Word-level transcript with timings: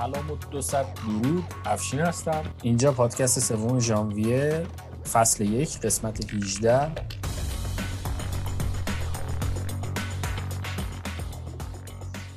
سلام 0.00 0.30
و 0.30 0.36
دو 0.50 0.60
درود. 0.60 1.44
افشین 1.66 2.00
هستم. 2.00 2.42
اینجا 2.62 2.92
پادکست 2.92 3.40
سوم 3.40 3.80
ژانویه 3.80 4.66
فصل 5.12 5.44
یک 5.44 5.80
قسمت 5.80 6.34
18 6.34 6.90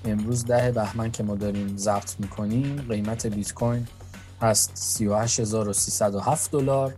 امروز 0.05 0.45
ده 0.45 0.72
بهمن 0.72 1.12
که 1.12 1.23
ما 1.23 1.36
داریم 1.36 1.77
ضبط 1.77 2.20
می‌کنیم. 2.20 2.86
قیمت 2.89 3.27
بیت 3.27 3.53
کوین 3.53 3.88
هست 4.41 4.72
38307 4.75 6.52
دلار 6.52 6.94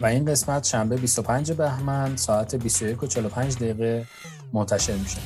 و 0.00 0.06
این 0.06 0.24
قسمت 0.24 0.64
شنبه 0.64 0.96
25 0.96 1.52
بهمن 1.52 2.16
ساعت 2.16 2.54
21 2.54 3.02
و 3.02 3.06
45 3.06 3.56
دقیقه 3.56 4.06
منتشر 4.52 4.94
میشه. 4.94 5.18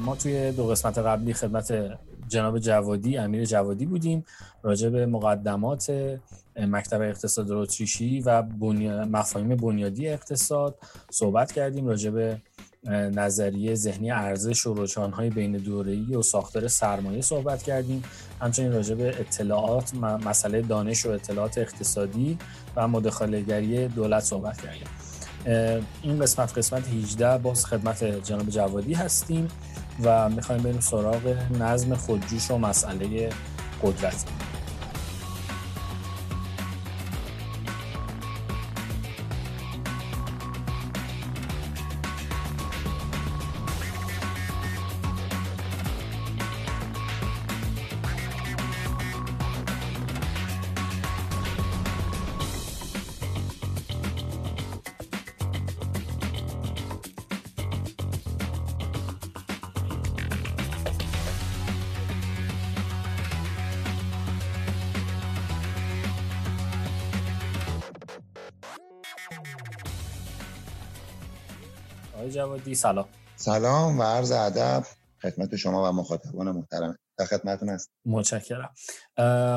ما 0.00 0.16
توی 0.16 0.52
دو 0.52 0.66
قسمت 0.66 0.98
قبلی 0.98 1.34
خدمت 1.34 1.74
جناب 2.28 2.58
جوادی 2.58 3.16
امیر 3.16 3.44
جوادی 3.44 3.86
بودیم 3.86 4.24
راجع 4.62 4.88
به 4.88 5.06
مقدمات 5.06 5.92
مکتب 6.56 7.00
اقتصاد 7.00 7.50
اتریشی 7.50 8.20
و 8.20 8.42
مفاهیم 9.06 9.56
بنیادی 9.56 10.08
اقتصاد 10.08 10.78
صحبت 11.10 11.52
کردیم 11.52 11.86
راجع 11.86 12.10
به 12.10 12.40
نظریه 12.90 13.74
ذهنی 13.74 14.10
ارزش 14.10 14.66
و 14.66 14.74
روشانهای 14.74 15.30
بین 15.30 15.52
دوره‌ای 15.52 16.16
و 16.16 16.22
ساختار 16.22 16.68
سرمایه 16.68 17.20
صحبت 17.20 17.62
کردیم. 17.62 18.04
همچنین 18.40 18.72
راجع 18.72 18.94
به 18.94 19.20
اطلاعات 19.20 19.94
مسئله 19.94 20.62
دانش 20.62 21.06
و 21.06 21.10
اطلاعات 21.10 21.58
اقتصادی 21.58 22.38
و 22.76 22.88
مداخله‌گری 22.88 23.88
دولت 23.88 24.22
صحبت 24.22 24.60
کردیم. 24.60 24.88
این 26.02 26.18
قسمت 26.18 26.58
قسمت 26.58 26.88
18 26.88 27.38
باز 27.38 27.66
خدمت 27.66 28.04
جناب 28.04 28.48
جوادی 28.48 28.94
هستیم. 28.94 29.48
و 30.02 30.28
می‌خوایم 30.28 30.62
بریم 30.62 30.80
سراغ 30.80 31.36
نظم 31.60 31.94
خودجوش 31.94 32.50
و 32.50 32.58
مسئله 32.58 33.30
قدرت. 33.82 34.24
جوادی 72.28 72.74
سلام. 72.74 73.06
سلام 73.36 74.00
و 74.00 74.02
عرض 74.02 74.32
ادب 74.32 74.82
خدمت 75.22 75.56
شما 75.56 75.90
و 75.90 75.92
مخاطبان 75.92 76.50
محترم. 76.50 76.98
در 77.18 77.24
خدمتتون 77.24 77.68
هست 77.68 77.90
متشکرم. 78.06 78.70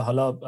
حالا 0.06 0.40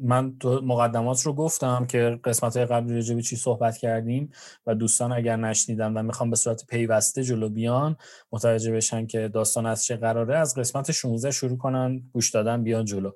من 0.00 0.38
تو 0.38 0.60
مقدمات 0.64 1.22
رو 1.22 1.32
گفتم 1.32 1.86
که 1.86 2.20
قسمت 2.24 2.56
های 2.56 2.66
قبلی 2.66 2.94
راجع 2.94 3.14
به 3.14 3.22
چی 3.22 3.36
صحبت 3.36 3.76
کردیم 3.76 4.30
و 4.66 4.74
دوستان 4.74 5.12
اگر 5.12 5.36
نشنیدن 5.36 5.92
و 5.92 6.02
می‌خوام 6.02 6.30
به 6.30 6.36
صورت 6.36 6.66
پیوسته 6.66 7.24
جلو 7.24 7.48
بیان 7.48 7.96
متوجه 8.32 8.72
بشن 8.72 9.06
که 9.06 9.28
داستان 9.28 9.66
از 9.66 9.84
چه 9.84 9.96
قراره 9.96 10.38
از 10.38 10.54
قسمت 10.54 10.92
16 10.92 11.30
شروع 11.30 11.58
کنن 11.58 12.02
گوش 12.12 12.30
دادن 12.30 12.62
بیان 12.62 12.84
جلو. 12.84 13.10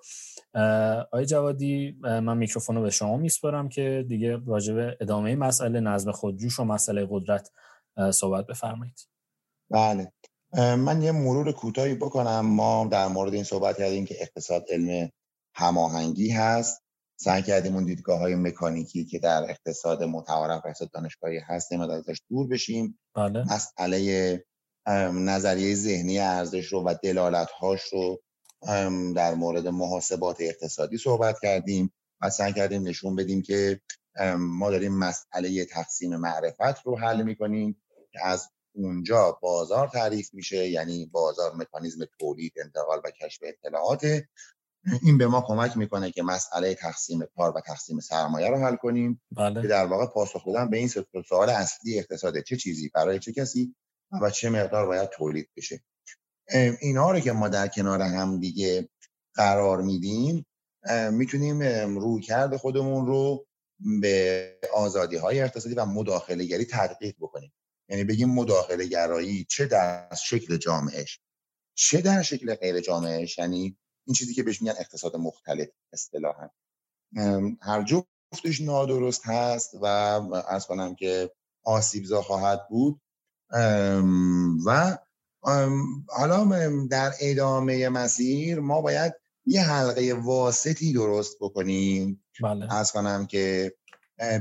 آقای 1.12 1.26
جوادی 1.26 1.96
من 2.02 2.36
میکروفون 2.36 2.76
رو 2.76 2.82
به 2.82 2.90
شما 2.90 3.16
میسپارم 3.16 3.68
که 3.68 4.04
دیگه 4.08 4.40
راجع 4.46 4.74
به 4.74 4.96
ادامه 5.00 5.36
مسئله 5.36 5.80
نظم 5.80 6.12
خودجوش 6.12 6.60
و 6.60 6.64
مسئله 6.64 7.06
قدرت 7.10 7.50
صحبت 8.12 8.46
بفرمایید. 8.46 9.08
بله. 9.70 10.12
من 10.56 11.02
یه 11.02 11.12
مرور 11.12 11.52
کوتاهی 11.52 11.94
بکنم. 11.94 12.40
ما 12.40 12.88
در 12.92 13.08
مورد 13.08 13.34
این 13.34 13.44
صحبت 13.44 13.78
کردیم 13.78 14.04
که 14.04 14.16
اقتصاد 14.20 14.64
علم 14.70 15.10
هماهنگی 15.54 16.30
هست. 16.30 16.82
سعی 17.16 17.42
کردیم 17.42 17.74
اون 17.74 17.84
دیدگاه 17.84 18.18
های 18.18 18.34
مکانیکی 18.34 19.04
که 19.04 19.18
در 19.18 19.42
اقتصاد 19.48 20.02
متعارف 20.02 20.66
اقتصاد 20.66 20.90
دانشگاهی 20.90 21.38
هست 21.38 21.72
نمید 21.72 21.90
ازش 21.90 22.20
دور 22.30 22.48
بشیم. 22.48 22.98
بله. 23.14 23.44
مسئله 23.54 24.44
نظریه 25.12 25.74
ذهنی 25.74 26.18
ارزش 26.18 26.66
رو 26.66 26.82
و 26.84 26.94
دلالت 27.02 27.50
هاش 27.50 27.80
رو 27.92 28.22
در 29.16 29.34
مورد 29.34 29.68
محاسبات 29.68 30.36
اقتصادی 30.40 30.98
صحبت 30.98 31.36
کردیم 31.42 31.92
و 32.20 32.30
سعی 32.30 32.52
کردیم 32.52 32.88
نشون 32.88 33.16
بدیم 33.16 33.42
که 33.42 33.80
ما 34.38 34.70
داریم 34.70 34.98
مسئله 34.98 35.64
تقسیم 35.64 36.16
معرفت 36.16 36.86
رو 36.86 36.98
حل 36.98 37.22
می‌کنیم. 37.22 37.81
از 38.22 38.48
اونجا 38.74 39.38
بازار 39.42 39.88
تعریف 39.88 40.34
میشه 40.34 40.68
یعنی 40.68 41.06
بازار 41.06 41.54
مکانیزم 41.54 42.04
تولید 42.20 42.52
انتقال 42.56 43.00
و 43.04 43.10
کشف 43.10 43.42
اطلاعات. 43.42 44.04
این 45.02 45.18
به 45.18 45.26
ما 45.26 45.44
کمک 45.46 45.76
می‌کنه 45.76 46.10
که 46.10 46.22
مسئله 46.22 46.74
تقسیم 46.74 47.20
کار 47.36 47.56
و 47.56 47.60
تقسیم 47.60 48.00
سرمایه 48.00 48.48
رو 48.48 48.56
حل 48.56 48.76
کنیم 48.76 49.22
بله. 49.36 49.62
که 49.62 49.68
در 49.68 49.86
واقع 49.86 50.06
پاسخ 50.06 50.46
دادن 50.46 50.70
به 50.70 50.76
این 50.76 50.88
سوال 51.28 51.50
اصلی 51.50 51.98
اقتصاد 51.98 52.40
چه 52.40 52.56
چیزی 52.56 52.90
برای 52.94 53.18
چه 53.18 53.32
کسی 53.32 53.74
و 54.22 54.30
چه 54.30 54.50
مقدار 54.50 54.86
باید 54.86 55.08
تولید 55.10 55.48
بشه. 55.56 55.82
اینها 56.80 57.10
رو 57.12 57.20
که 57.20 57.32
ما 57.32 57.48
در 57.48 57.68
کنار 57.68 58.02
هم 58.02 58.40
دیگه 58.40 58.88
قرار 59.34 59.82
میدیم 59.82 60.46
می‌تونیم 61.10 61.62
رویکرد 61.98 62.56
خودمون 62.56 63.06
رو 63.06 63.46
به 64.00 64.58
آزادی 64.74 65.16
های 65.16 65.40
اقتصادی 65.40 65.74
و 65.74 65.84
مداخله 65.84 66.44
گری 66.44 66.64
تدقیق 66.64 67.14
بکنیم. 67.20 67.52
یعنی 67.92 68.04
بگیم 68.04 68.30
مداخله 68.30 68.86
گرایی 68.86 69.44
چه 69.44 69.66
در 69.66 70.14
شکل 70.14 70.56
جامعهش؟ 70.56 71.20
چه 71.74 72.00
در 72.00 72.22
شکل 72.22 72.54
غیر 72.54 72.80
جامعهش؟ 72.80 73.38
یعنی 73.38 73.76
این 74.06 74.14
چیزی 74.14 74.34
که 74.34 74.42
بهش 74.42 74.62
میگن 74.62 74.74
اقتصاد 74.78 75.16
مختلف 75.16 75.68
اصطلاحا. 75.92 76.48
هر 77.60 77.82
جفتش 77.82 78.60
نادرست 78.60 79.26
هست 79.26 79.74
و 79.74 79.86
ارز 79.86 80.66
کنم 80.66 80.94
که 80.94 81.30
آسیبزا 81.64 82.22
خواهد 82.22 82.68
بود. 82.68 83.00
و 84.66 84.98
حالا 86.08 86.86
در 86.90 87.12
ادامه 87.20 87.88
مسیر 87.88 88.60
ما 88.60 88.80
باید 88.80 89.12
یه 89.46 89.62
حلقه 89.62 90.14
واسطی 90.14 90.92
درست 90.92 91.36
بکنیم. 91.40 92.24
بله. 92.42 92.74
عرض 92.74 92.92
کنم 92.92 93.26
که 93.26 93.74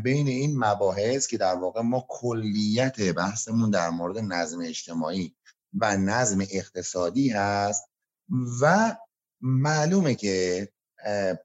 بین 0.04 0.28
این 0.28 0.60
مباحث 0.60 1.28
که 1.28 1.38
در 1.38 1.56
واقع 1.56 1.82
ما 1.82 2.06
کلیت 2.10 3.02
بحثمون 3.02 3.70
در 3.70 3.90
مورد 3.90 4.18
نظم 4.18 4.60
اجتماعی 4.62 5.36
و 5.74 5.98
نظم 5.98 6.46
اقتصادی 6.52 7.30
هست 7.30 7.84
و 8.62 8.96
معلومه 9.42 10.16
که 10.16 10.70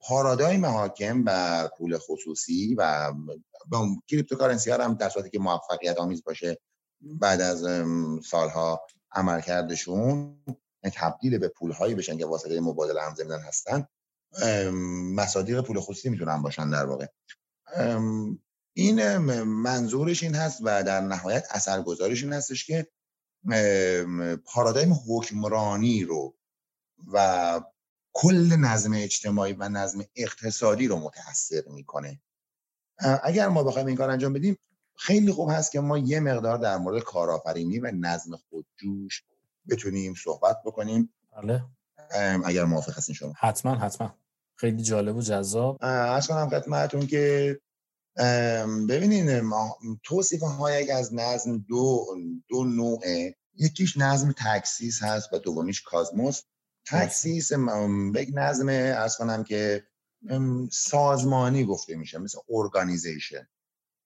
پارادایم 0.01 0.67
حاکم 0.67 1.25
بر 1.25 1.69
پول 1.79 1.99
خصوصی 1.99 2.75
و 2.75 3.13
cryptocurrency 4.09 4.71
ها 4.71 4.85
هم 4.85 4.95
در 4.95 5.09
صورتی 5.09 5.31
که 5.31 5.39
موفقیت 5.39 5.99
آمیز 5.99 6.25
باشه 6.25 6.59
بعد 7.01 7.41
از 7.41 7.65
سالها 8.27 8.87
عملکردشون 9.13 10.37
تبدیل 10.95 11.39
به 11.39 11.49
پول 11.49 11.73
هایی 11.73 11.95
بشن 11.95 12.19
که 12.19 12.27
واسطه 12.27 12.61
مبادله 12.61 13.03
هم 13.03 13.15
زمینن 13.15 13.41
هستن 13.41 13.87
مصادیق 15.15 15.61
پول 15.61 15.81
خصوصی 15.81 16.09
می‌تونن 16.09 16.43
باشن 16.43 16.71
در 16.71 16.87
واقع. 16.87 17.07
این 18.73 19.19
منظورش 19.43 20.23
این 20.23 20.35
هست 20.35 20.61
و 20.63 20.83
در 20.83 21.01
نهایت 21.01 21.47
اثرگذارش 21.51 22.23
این 22.23 22.33
هستش 22.33 22.67
که 22.67 22.87
پارادایم 24.45 24.97
حکمرانی 25.09 26.05
رو 26.05 26.35
و 27.13 27.61
کل 28.13 28.57
نظم 28.57 28.93
اجتماعی 28.95 29.53
و 29.53 29.69
نظم 29.69 30.05
اقتصادی 30.17 30.87
رو 30.87 30.97
متاثر 30.97 31.63
می‌کنه. 31.67 32.21
اگر 33.23 33.49
ما 33.49 33.63
بخوایم 33.63 33.87
این 33.87 33.97
کار 33.97 34.11
انجام 34.11 34.33
بدیم 34.33 34.59
خیلی 34.97 35.33
خوب 35.33 35.51
هست 35.51 35.73
که 35.73 35.81
ما 35.81 35.99
یه 35.99 36.21
مقدار 36.21 36.59
در 36.59 36.77
مورد 36.77 37.03
کارآفرینی 37.03 37.79
و 37.79 37.91
نظم 37.95 38.37
خودجوش 38.37 39.23
بتونیم 39.69 40.15
صحبت 40.15 40.63
بکنیم. 40.65 41.15
بله. 41.37 41.65
اگر 42.45 42.65
موافق 42.65 42.97
هستین 42.97 43.15
شما. 43.15 43.33
حتما 43.39 43.75
حتما. 43.75 44.15
خیلی 44.57 44.83
جالب 44.83 45.17
و 45.17 45.23
جذاب. 45.23 45.79
از 45.85 46.27
کنم 46.27 46.49
خدمتتون 46.49 47.07
که 47.07 47.61
ببینین 48.89 49.51
توصیف 50.03 50.43
های 50.43 50.91
از 50.91 51.15
نظم 51.15 51.59
دو 51.59 52.07
دو 52.49 52.65
نوعه. 52.65 53.37
یکیش 53.55 53.97
نظم 53.97 54.35
تکسیس 54.39 55.03
هست 55.03 55.33
و 55.33 55.39
دومیش 55.39 55.83
کازموس. 55.83 56.43
تکسیس 56.87 57.51
یک 58.15 58.31
نظم 58.35 58.69
از 58.69 59.17
کنم 59.17 59.45
که 59.45 59.87
سازمانی 60.73 61.65
گفته 61.65 61.97
میشه 61.97 62.19
مثل 62.19 62.39
ارگانیزیشن 62.49 63.49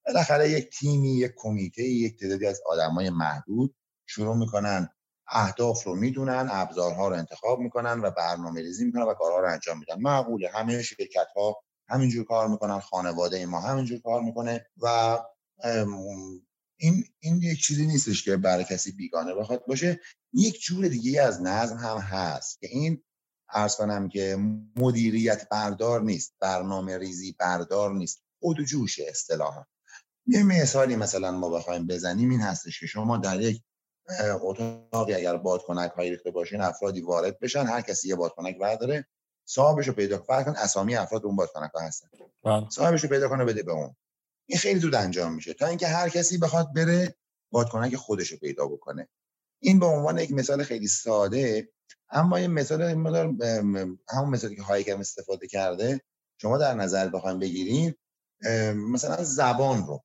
بالاخره 0.06 0.50
یک 0.50 0.70
تیمی 0.79 1.17
یک 1.17 1.32
کمیته 1.37 1.82
یک 1.82 2.20
تعدادی 2.20 2.47
از 2.47 2.61
آدمای 2.67 3.11
محدود 3.11 3.75
شروع 4.06 4.37
می‌کنن 4.37 4.88
اهداف 5.30 5.84
رو 5.84 5.94
می‌دونن 5.94 6.48
ابزارها 6.50 7.08
رو 7.08 7.16
انتخاب 7.16 7.60
می‌کنن 7.60 8.00
و 8.00 8.10
برنامه 8.10 8.60
ریزی 8.60 8.84
می‌کنن 8.84 9.02
و 9.02 9.14
کارها 9.14 9.40
رو 9.40 9.52
انجام 9.52 9.78
میدن. 9.78 10.00
معقوله. 10.00 10.50
همه 10.54 10.82
شرکت 10.82 11.26
ها 11.36 11.62
همینجور 11.88 12.24
کار 12.24 12.48
می‌کنن 12.48 12.80
خانواده 12.80 13.46
ما 13.46 13.60
همینجور 13.60 14.00
کار 14.00 14.22
می‌کنه 14.22 14.66
و 14.82 15.18
این 16.76 17.04
این 17.20 17.42
یک 17.42 17.62
چیزی 17.62 17.86
نیستش 17.86 18.24
که 18.24 18.36
برای 18.36 18.64
کسی 18.64 18.92
بیگانه 18.92 19.34
بخواد 19.34 19.66
باشه. 19.66 20.00
یک 20.32 20.60
جور 20.60 20.88
دیگه 20.88 21.22
از 21.22 21.42
نظم 21.42 21.76
هم 21.76 21.98
هست 21.98 22.60
که 22.60 22.66
این 22.70 23.02
ارز 23.52 23.76
کنم 23.76 24.08
که 24.08 24.36
مدیریت 24.76 25.48
بردار 25.48 26.02
نیست 26.02 26.34
برنامه 26.40 26.98
ریزی 26.98 27.32
بردار 27.32 27.94
نیست 27.94 28.22
خود 28.40 28.62
جوش 28.62 29.00
اصطلاحا. 29.00 29.64
یه 30.26 30.42
مثالی 30.42 30.96
مثلا 30.96 31.30
ما 31.32 31.48
بخوایم 31.48 31.86
بزنیم 31.86 32.30
این 32.30 32.40
هستش 32.40 32.80
که 32.80 32.86
شما 32.86 33.16
در 33.16 33.40
یک 33.40 33.62
اتاقی 34.42 35.14
اگر 35.14 35.36
بادکنک 35.36 35.90
هایی 35.90 36.10
ریخته 36.10 36.30
باشین 36.30 36.60
افرادی 36.60 37.00
وارد 37.00 37.38
بشن. 37.38 37.66
هر 37.66 37.80
کسی 37.80 38.08
یه 38.08 38.14
بادکنک 38.14 38.58
برداره 38.58 39.06
صاحبش 39.44 39.88
رو 39.88 39.94
پیدا 39.94 40.18
کن. 40.18 40.54
اسامی 40.56 40.96
افراد 40.96 41.26
اون 41.26 41.36
بادکنک 41.36 41.70
ها 41.74 41.80
هستن. 41.80 42.08
بله. 42.44 42.70
صاحبش 42.70 43.02
رو 43.02 43.08
پیدا 43.08 43.28
کنه 43.28 43.44
بده 43.44 43.62
به 43.62 43.72
اون. 43.72 43.96
این 44.46 44.58
خیلی 44.58 44.80
زود 44.80 44.94
انجام 44.94 45.34
میشه. 45.34 45.54
تا 45.54 45.66
اینکه 45.66 45.86
هر 45.86 46.08
کسی 46.08 46.38
بخواد 46.38 46.74
بره 46.74 47.14
بادکنک 47.50 47.96
خودش 47.96 48.28
رو 48.28 48.38
پیدا 48.38 48.66
بکنه. 48.66 49.08
این 49.62 49.78
به 49.78 49.86
عنوان 49.86 50.18
یک 50.18 50.32
مثال 50.32 50.62
خیلی 50.62 50.88
ساده 50.88 51.68
اما 52.10 52.36
این 52.36 52.50
مثال 52.50 52.82
همون 54.08 54.30
مثالی 54.30 54.56
که 54.56 54.62
هایکر 54.62 54.96
استفاده 54.96 55.46
کرده 55.46 56.00
شما 56.38 56.58
در 56.58 56.74
نظر 56.74 57.08
بخوایم 57.08 57.38
بگیریم 57.38 57.96
مثلا 58.74 59.24
زبان 59.24 59.86
رو. 59.86 60.04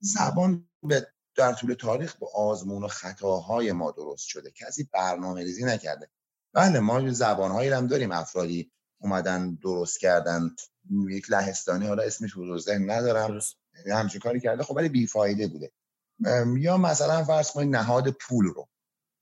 زبان 0.00 0.68
به 0.82 1.06
در 1.36 1.52
طول 1.52 1.74
تاریخ 1.74 2.16
با 2.16 2.30
آزمون 2.34 2.84
و 2.84 2.88
خطاهای 2.88 3.72
ما 3.72 3.90
درست 3.90 4.26
شده. 4.26 4.50
کسی 4.50 4.88
برنامه 4.92 5.42
ریزی 5.42 5.64
نکرده. 5.64 6.10
بله 6.52 6.80
ما 6.80 7.10
زبانهایی 7.10 7.70
هم 7.70 7.86
داریم. 7.86 8.12
افرادی 8.12 8.72
اومدن 9.00 9.54
درست 9.54 10.00
کردن. 10.00 10.56
یک 11.10 11.30
لهستانی 11.30 11.86
حالا 11.86 12.02
اسمش 12.02 12.32
حضور 12.32 12.58
ذهن 12.58 12.90
ندارم. 12.90 13.40
همچین 13.92 14.20
کاری 14.20 14.40
کرده. 14.40 14.62
خب 14.62 14.76
ولی 14.76 14.88
بیفایده 14.88 15.46
بوده. 15.46 15.72
یا 16.58 16.76
مثلا 16.76 17.24
فرض 17.24 17.50
کنید 17.50 17.76
نهاد 17.76 18.10
پول 18.10 18.44
رو. 18.44 18.68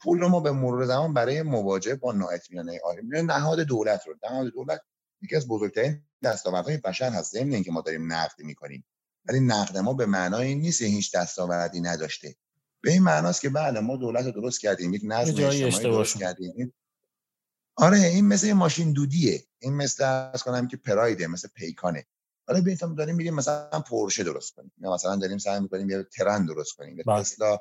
پول 0.00 0.20
رو 0.20 0.28
ما 0.28 0.40
به 0.40 0.52
مرور 0.52 0.84
زمان 0.84 1.14
برای 1.14 1.42
مواجهه 1.42 1.94
با 1.94 2.12
نااطمینانی 2.12 2.78
آدم 2.78 3.30
نهاد 3.30 3.60
دولت 3.60 4.06
رو. 4.06 4.14
نهاد 4.22 4.52
دولت 4.52 4.80
یکی 5.22 5.36
از 5.36 5.48
بزرگترین 5.48 6.02
دستاوردهای 6.22 6.76
بشر 6.76 7.10
هست. 7.10 7.32
ضمن 7.32 7.52
اینکه 7.52 7.72
ما 7.72 7.80
داریم 7.80 8.12
نقد 8.12 8.40
می‌کنیم. 8.42 8.84
ولی 9.24 9.40
نقد 9.40 9.78
ما 9.78 9.94
به 9.94 10.06
معنای 10.06 10.46
این 10.46 10.60
نیست 10.60 10.82
هیچ 10.82 11.14
دستاوردی 11.14 11.80
نداشته. 11.80 12.36
به 12.80 12.92
این 12.92 13.02
معناست 13.02 13.40
که 13.40 13.48
بله 13.48 13.80
ما 13.80 13.96
دولت 13.96 14.24
رو 14.24 14.32
درست 14.32 14.60
کردیم 14.60 14.94
یک 14.94 15.02
نظم 15.04 15.44
اجتماعی 15.44 15.82
درست 15.82 16.18
کردیم. 16.18 16.74
آره 17.76 17.98
این 17.98 18.26
مثل 18.26 18.52
ماشین 18.52 18.92
دودیه. 18.92 19.44
این 19.58 19.74
مثل 19.74 20.04
از 20.04 20.42
کنم 20.42 20.68
که 20.68 20.76
پرایده 20.76 21.26
مثل 21.26 21.48
پیکانه. 21.54 22.06
حالا 22.48 22.60
بیتم 22.60 22.94
داریم 22.94 23.14
میگیم 23.14 23.34
مثلا 23.34 23.80
پورشه 23.80 24.24
درست 24.24 24.54
کنیم. 24.54 24.72
یا 24.78 24.94
مثلا 24.94 25.16
داریم 25.16 25.38
سعی 25.38 25.60
می‌کنیم 25.60 25.90
یه 25.90 26.02
ترن 26.02 26.46
درست 26.46 26.72
کنیم. 26.72 26.98
یا 26.98 27.04
بله. 27.06 27.20
تسلا 27.20 27.58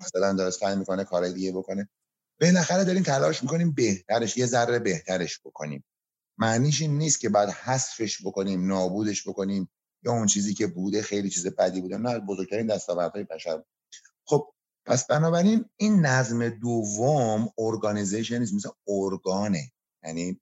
مثلا 0.00 0.32
داره 0.32 0.50
سعی 0.50 0.76
می‌کنه 0.76 1.04
کارهای 1.04 1.32
دیگه 1.32 1.52
بکنه. 1.52 1.88
بالاخره 2.40 2.84
داریم 2.84 3.02
تلاش 3.02 3.42
می‌کنیم 3.42 3.72
بهترش 3.72 4.36
یه 4.36 4.46
ذره 4.46 4.78
بهترش 4.78 5.40
بکنیم. 5.44 5.84
معنیش 6.38 6.82
این 6.82 6.98
نیست 6.98 7.20
که 7.20 7.28
بعد 7.28 7.48
حذفش 7.48 8.26
بکنیم 8.26 8.66
نابودش 8.66 9.28
بکنیم. 9.28 9.68
یا 10.04 10.12
اون 10.12 10.26
چیزی 10.26 10.54
که 10.54 10.66
بوده 10.66 11.02
خیلی 11.02 11.30
چیز 11.30 11.46
بدی 11.46 11.80
بوده 11.80 11.96
نه 11.96 12.18
بزرگترین 12.18 12.66
دستاوردهای 12.66 13.24
بشر. 13.24 13.62
خب 14.26 14.54
پس 14.86 15.06
بنابراین 15.06 15.64
این 15.76 16.00
نظم 16.06 16.48
دوم 16.48 17.48
ارگانیزیشنیسم 17.58 18.56
مثل 18.56 18.68
ارگانه. 18.88 19.72
یعنی 20.04 20.40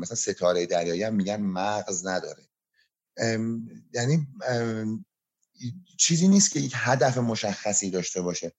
مثلا 0.00 0.16
ستاره 0.16 0.66
دریایی 0.66 1.02
هم 1.02 1.14
میگن 1.14 1.40
مغز 1.40 2.06
نداره. 2.06 2.42
یعنی 3.94 4.28
چیزی 5.98 6.28
نیست 6.28 6.50
که 6.50 6.60
یک 6.60 6.72
هدف 6.76 7.18
مشخصی 7.18 7.90
داشته 7.90 8.22
باشه. 8.22 8.52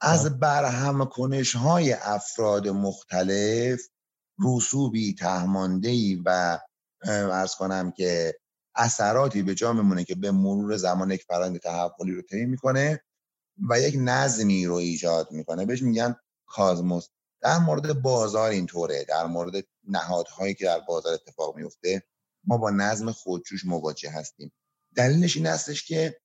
از 0.00 0.38
برهم 0.40 1.04
کنش 1.04 1.56
های 1.56 1.92
افراد 1.92 2.68
مختلف 2.68 3.80
رسوبی 4.44 5.14
تهماندهی 5.14 6.22
و 6.24 6.58
ارز 7.04 7.54
کنم 7.54 7.90
که 7.90 8.34
اثراتی 8.74 9.42
به 9.42 9.54
جا 9.54 9.72
میمونه 9.72 10.04
که 10.04 10.14
به 10.14 10.30
مرور 10.30 10.76
زمان 10.76 11.10
یک 11.10 11.24
فرآیند 11.24 11.58
تحولی 11.58 12.12
رو 12.12 12.22
طی 12.22 12.44
می‌کنه 12.44 13.02
و 13.70 13.80
یک 13.80 13.94
نظمی 13.98 14.66
رو 14.66 14.74
ایجاد 14.74 15.32
می‌کنه. 15.32 15.66
بهش 15.66 15.82
میگن 15.82 16.16
کازموس. 16.46 17.08
در 17.42 17.58
مورد 17.58 18.02
بازار 18.02 18.50
اینطوره. 18.50 19.04
در 19.08 19.26
مورد 19.26 19.64
نهادهایی 19.88 20.54
که 20.54 20.64
در 20.64 20.80
بازار 20.80 21.14
اتفاق 21.14 21.56
میفته 21.56 22.02
ما 22.44 22.58
با 22.58 22.70
نظم 22.70 23.12
خودجوش 23.12 23.64
مواجه 23.64 24.10
هستیم. 24.10 24.52
دلیلش 24.96 25.36
این 25.36 25.46
هستش 25.46 25.86
که 25.86 26.20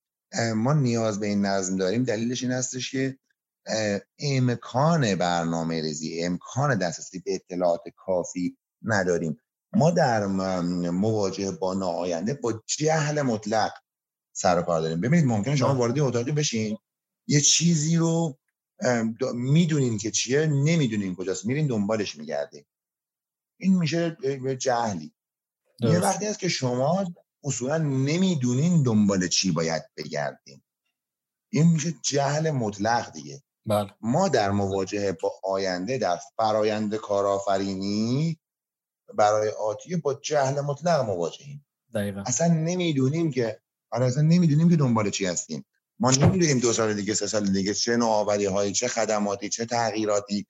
ما 0.56 0.74
نیاز 0.74 1.20
به 1.20 1.28
این 1.28 1.46
نظم 1.46 1.78
داریم. 1.78 2.04
دلیلش 2.04 2.44
این 2.44 2.52
هستش 2.52 2.92
که 2.92 3.18
امکان 4.20 5.16
برنامه 5.16 5.82
ریزی 5.82 6.24
امکان 6.24 6.78
دسترسی 6.78 7.20
به 7.20 7.36
اطلاعات 7.36 7.82
کافی 7.96 8.58
نداریم. 8.82 9.38
ما 9.74 9.92
در 9.92 10.26
مواجهه 10.92 11.52
با 11.52 11.74
ناآینده 11.74 12.34
با 12.34 12.64
جهل 12.66 13.22
مطلق 13.22 13.74
سر 14.34 14.62
کار 14.62 14.82
داریم. 14.82 15.02
ببینید 15.02 15.26
ممکنه 15.26 15.56
شما 15.56 15.76
وارد 15.76 16.00
اتاقی 16.00 16.32
بشین 16.32 16.78
یه 17.28 17.42
چیزی 17.42 17.96
رو 17.96 18.38
می‌دونین 19.34 19.98
که 19.98 20.12
چیه 20.12 20.46
نمی‌دونین 20.46 21.16
کجاست 21.16 21.46
میرین 21.46 21.68
دنبالش 21.68 22.16
میگردین. 22.16 22.66
این 23.60 23.78
میشه 23.78 24.18
جهلی. 24.60 25.14
یه 25.80 26.00
وقتی 26.00 26.26
هست 26.26 26.40
که 26.40 26.50
شما 26.50 27.06
اصولا 27.44 27.78
نمی‌دونین 27.78 28.84
دنبال 28.84 29.28
چی 29.28 29.52
باید 29.52 29.84
بگردین. 29.98 30.62
این 31.50 31.68
میشه 31.68 31.94
جهل 32.04 32.52
مطلق 32.52 33.12
دیگه. 33.12 33.44
بله. 33.66 33.90
ما 34.02 34.30
در 34.30 34.52
مواجهه 34.52 35.12
با 35.12 35.32
آینده 35.44 35.98
در 35.98 36.20
فرایند 36.38 36.96
کارآفرینی 36.96 38.40
برای 39.14 39.50
آتیه 39.50 39.98
با 39.98 40.14
جهل 40.14 40.62
مطلق 40.62 41.06
مواجهیم. 41.06 41.66
دقیقا. 41.94 42.24
اصلا 42.26 42.48
نمی‌دونیم 42.48 43.32
که 43.32 43.60
آره 43.92 44.06
اصلا 44.06 44.24
نمی‌دونیم 44.24 44.70
که 44.70 44.76
دنبال 44.76 45.10
چی 45.10 45.26
هستیم. 45.26 45.66
ما 46.00 46.12
نمی‌دونیم 46.12 46.60
دو 46.60 46.74
سال 46.74 46.94
دیگه 46.94 47.14
سه 47.14 47.28
سال 47.28 47.52
دیگه 47.52 47.74
چه 47.74 47.98
نوآوری 47.98 48.46
هایی 48.46 48.74
چه 48.74 48.88
خدماتی 48.88 49.50
چه 49.50 49.66
تغییراتی 49.66 50.48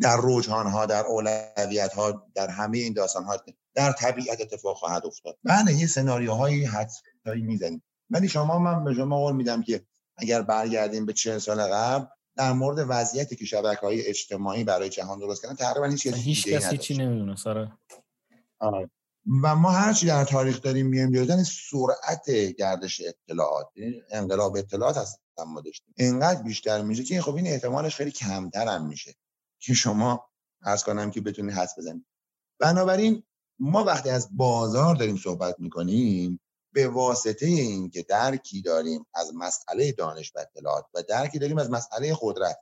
در 0.00 0.18
رجحان 0.22 0.66
ها 0.66 0.86
در 0.86 1.04
اولویت 1.06 1.92
ها 1.92 2.26
در 2.34 2.48
همه 2.48 2.78
این 2.78 2.92
داستان 2.92 3.24
ها 3.24 3.36
در 3.74 3.92
طبیعت 3.92 4.40
اتفاق 4.40 4.76
خواهد 4.76 5.06
افتاد. 5.06 5.38
بله 5.44 5.74
یه 5.74 5.86
سناریوهایی 5.86 6.64
حدسایی 6.64 7.42
می‌زنیم. 7.42 7.82
ولی 8.10 8.28
شما 8.28 8.58
من 8.58 8.84
به 8.84 8.94
شما 8.94 9.18
قول 9.18 9.36
میدم 9.36 9.62
که 9.62 9.86
اگر 10.16 10.42
برگردیم 10.42 11.06
به 11.06 11.12
چه 11.12 11.38
سال 11.38 11.62
قبل 11.62 12.06
در 12.36 12.52
مورد 12.52 12.86
وضعیتی 12.88 13.36
که 13.36 13.44
شبکه 13.44 13.80
های 13.80 14.06
اجتماعی 14.06 14.64
برای 14.64 14.88
جهان 14.88 15.18
درست 15.18 15.42
کردن 15.42 15.54
تقریبا 15.54 15.86
هیچ 15.86 16.06
هیچ 16.06 16.48
کسی 16.48 16.78
چی 16.78 16.96
نمی‌دونه 16.96 17.36
آره. 18.58 18.90
و 19.42 19.56
ما 19.56 19.70
هر 19.70 19.92
چی 19.92 20.06
در 20.06 20.24
تاریخ 20.24 20.60
داریم 20.60 20.86
میایم 20.86 21.12
جلو 21.12 21.44
سرعت 21.44 22.30
گردش 22.30 23.00
اطلاعات 23.00 23.66
یعنی 23.76 24.02
انقلاب 24.10 24.56
اطلاعات 24.56 24.96
هست 24.96 25.20
ما 25.46 25.60
داشتیم. 25.60 25.94
اینقدر 25.96 26.42
بیشتر 26.42 26.82
میشه 26.82 27.04
که 27.04 27.22
خب 27.22 27.34
این 27.34 27.46
احتمالش 27.46 27.96
خیلی 27.96 28.10
کمتر 28.10 28.68
هم 28.68 28.86
میشه 28.86 29.14
که 29.58 29.74
شما 29.74 30.30
عرض 30.62 30.84
کنم 30.84 31.10
که 31.10 31.20
بتونید 31.20 31.54
حس 31.54 31.78
بزنید 31.78 32.06
بنابراین 32.60 33.22
ما 33.58 33.84
وقتی 33.84 34.10
از 34.10 34.28
بازار 34.36 34.94
داریم 34.94 35.16
صحبت 35.16 35.54
می‌کنیم 35.58 36.40
به 36.74 36.88
واسطه 36.88 37.46
این 37.46 37.90
که 37.90 38.02
درکی 38.02 38.62
داریم 38.62 39.06
از 39.14 39.32
مسئله 39.34 39.92
دانش 39.92 40.32
و 40.34 40.38
اطلاعات 40.38 40.84
و 40.94 41.02
درکی 41.02 41.38
داریم 41.38 41.58
از 41.58 41.70
مسئله 41.70 42.16
قدرت. 42.20 42.58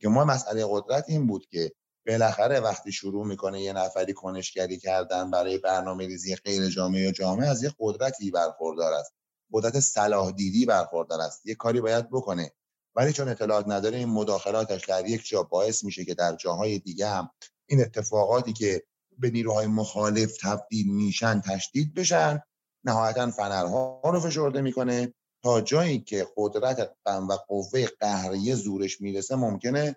که 0.00 0.08
ما 0.08 0.24
مسئله 0.24 0.66
قدرت 0.70 1.04
این 1.08 1.26
بود 1.26 1.46
که 1.46 1.72
بالاخره 2.06 2.60
وقتی 2.60 2.92
شروع 2.92 3.26
می‌کنه 3.26 3.62
یه 3.62 3.72
نفری 3.72 4.12
کنشگری 4.12 4.78
کردن 4.78 5.30
برای 5.30 5.58
برنامه 5.58 6.06
ریزی 6.06 6.36
غیر 6.36 6.68
جامعه 6.68 7.02
یا 7.02 7.12
جامعه 7.12 7.48
از 7.48 7.62
یه 7.62 7.72
قدرتی 7.78 8.30
برخوردار 8.30 8.92
است. 8.92 9.12
قدرت 9.52 9.80
صلاح 9.80 10.30
دیدی 10.30 10.66
برخوردار 10.66 11.20
است. 11.20 11.46
یه 11.46 11.54
کاری 11.54 11.80
باید 11.80 12.10
بکنه. 12.10 12.52
ولی 12.94 13.12
چون 13.12 13.28
اطلاعات 13.28 13.68
نداره 13.68 13.98
این 13.98 14.08
مداخلاتش 14.08 14.84
در 14.84 15.06
یک 15.06 15.28
جا 15.28 15.42
باعث 15.42 15.84
میشه 15.84 16.04
که 16.04 16.14
در 16.14 16.36
جاهای 16.36 16.78
دیگه 16.78 17.08
هم 17.08 17.30
این 17.66 17.80
اتفاقاتی 17.80 18.52
که 18.52 18.82
به 19.18 19.30
نیروهای 19.30 19.66
مخالف 19.66 20.36
تبدیل 20.42 20.94
میشن 20.94 21.40
تشدید 21.40 21.94
بشن. 21.94 22.42
نهایتا 22.86 23.30
فنرها 23.30 24.00
رو 24.04 24.20
فشرده 24.20 24.60
می‌کنه 24.60 25.14
تا 25.42 25.60
جایی 25.60 25.98
که 26.00 26.26
قدرت 26.36 26.96
و 27.06 27.32
قوه 27.48 27.86
قهریه 28.00 28.54
زورش 28.54 29.00
می‌رسه 29.00 29.36
ممکنه 29.36 29.96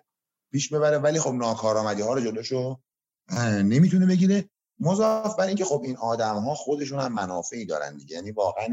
پیش 0.52 0.72
ببره. 0.72 0.98
ولی 0.98 1.20
خب 1.20 1.32
ناکارآمدی 1.32 2.02
ها 2.02 2.14
رو 2.14 2.20
جلوشو 2.20 2.80
نمی‌تونه 3.64 4.06
بگیره. 4.06 4.50
مضاف 4.80 5.36
بر 5.36 5.46
اینکه 5.46 5.64
خب 5.64 5.82
این 5.84 5.96
آدم 5.96 6.34
ها 6.34 6.54
خودشون 6.54 7.00
هم 7.00 7.12
منافعی 7.12 7.66
دارن 7.66 7.96
دیگه. 7.96 8.16
یعنی 8.16 8.30
واقعا 8.30 8.64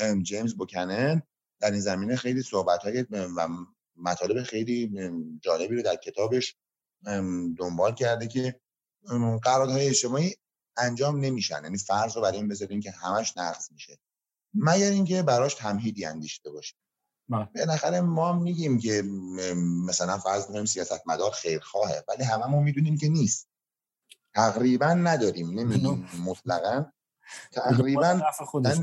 این 0.00 0.22
جیمز 0.22 0.54
بوکنن 0.54 1.22
در 1.60 1.70
این 1.70 1.80
زمینه 1.80 2.16
خیلی 2.16 2.42
صحبت 2.42 2.82
های 2.82 3.06
و 3.12 3.48
مطالب 3.96 4.42
خیلی 4.42 4.92
جالبی 5.40 5.76
رو 5.76 5.82
در 5.82 5.96
کتابش 5.96 6.56
دنبال 7.58 7.94
کرده 7.94 8.28
که 8.28 8.60
قراردادهای 9.42 9.88
اجتماعی 9.88 10.34
انجام 10.80 11.20
نمیشن. 11.20 11.60
یعنی 11.64 11.78
فرض 11.78 12.16
رو 12.16 12.22
برای 12.22 12.36
این 12.36 12.48
بذاریم 12.48 12.80
که 12.80 12.90
همش 12.90 13.36
نقض 13.36 13.72
میشه. 13.72 13.98
مگر 14.54 14.90
اینکه 14.90 15.22
براش 15.22 15.54
تمهیدی 15.54 16.04
اندیشته 16.04 16.50
باشه 16.50 16.76
بله. 17.28 17.48
بالاخره 17.54 18.00
ما 18.00 18.32
میگیم 18.32 18.78
که 18.78 19.02
مثلا 19.86 20.18
فرض 20.18 20.46
کنیم 20.46 20.64
سیاستمدار 20.64 21.30
خیرخواهه 21.30 22.04
ولی 22.08 22.24
هممون 22.24 22.62
می‌دونیم 22.62 22.98
که 22.98 23.08
نیست. 23.08 23.48
تقریبا 24.34 24.86
نداریم. 24.86 25.58
نمیگیم 25.60 26.08
مطلقا. 26.24 26.84
تقریبا 27.52 28.20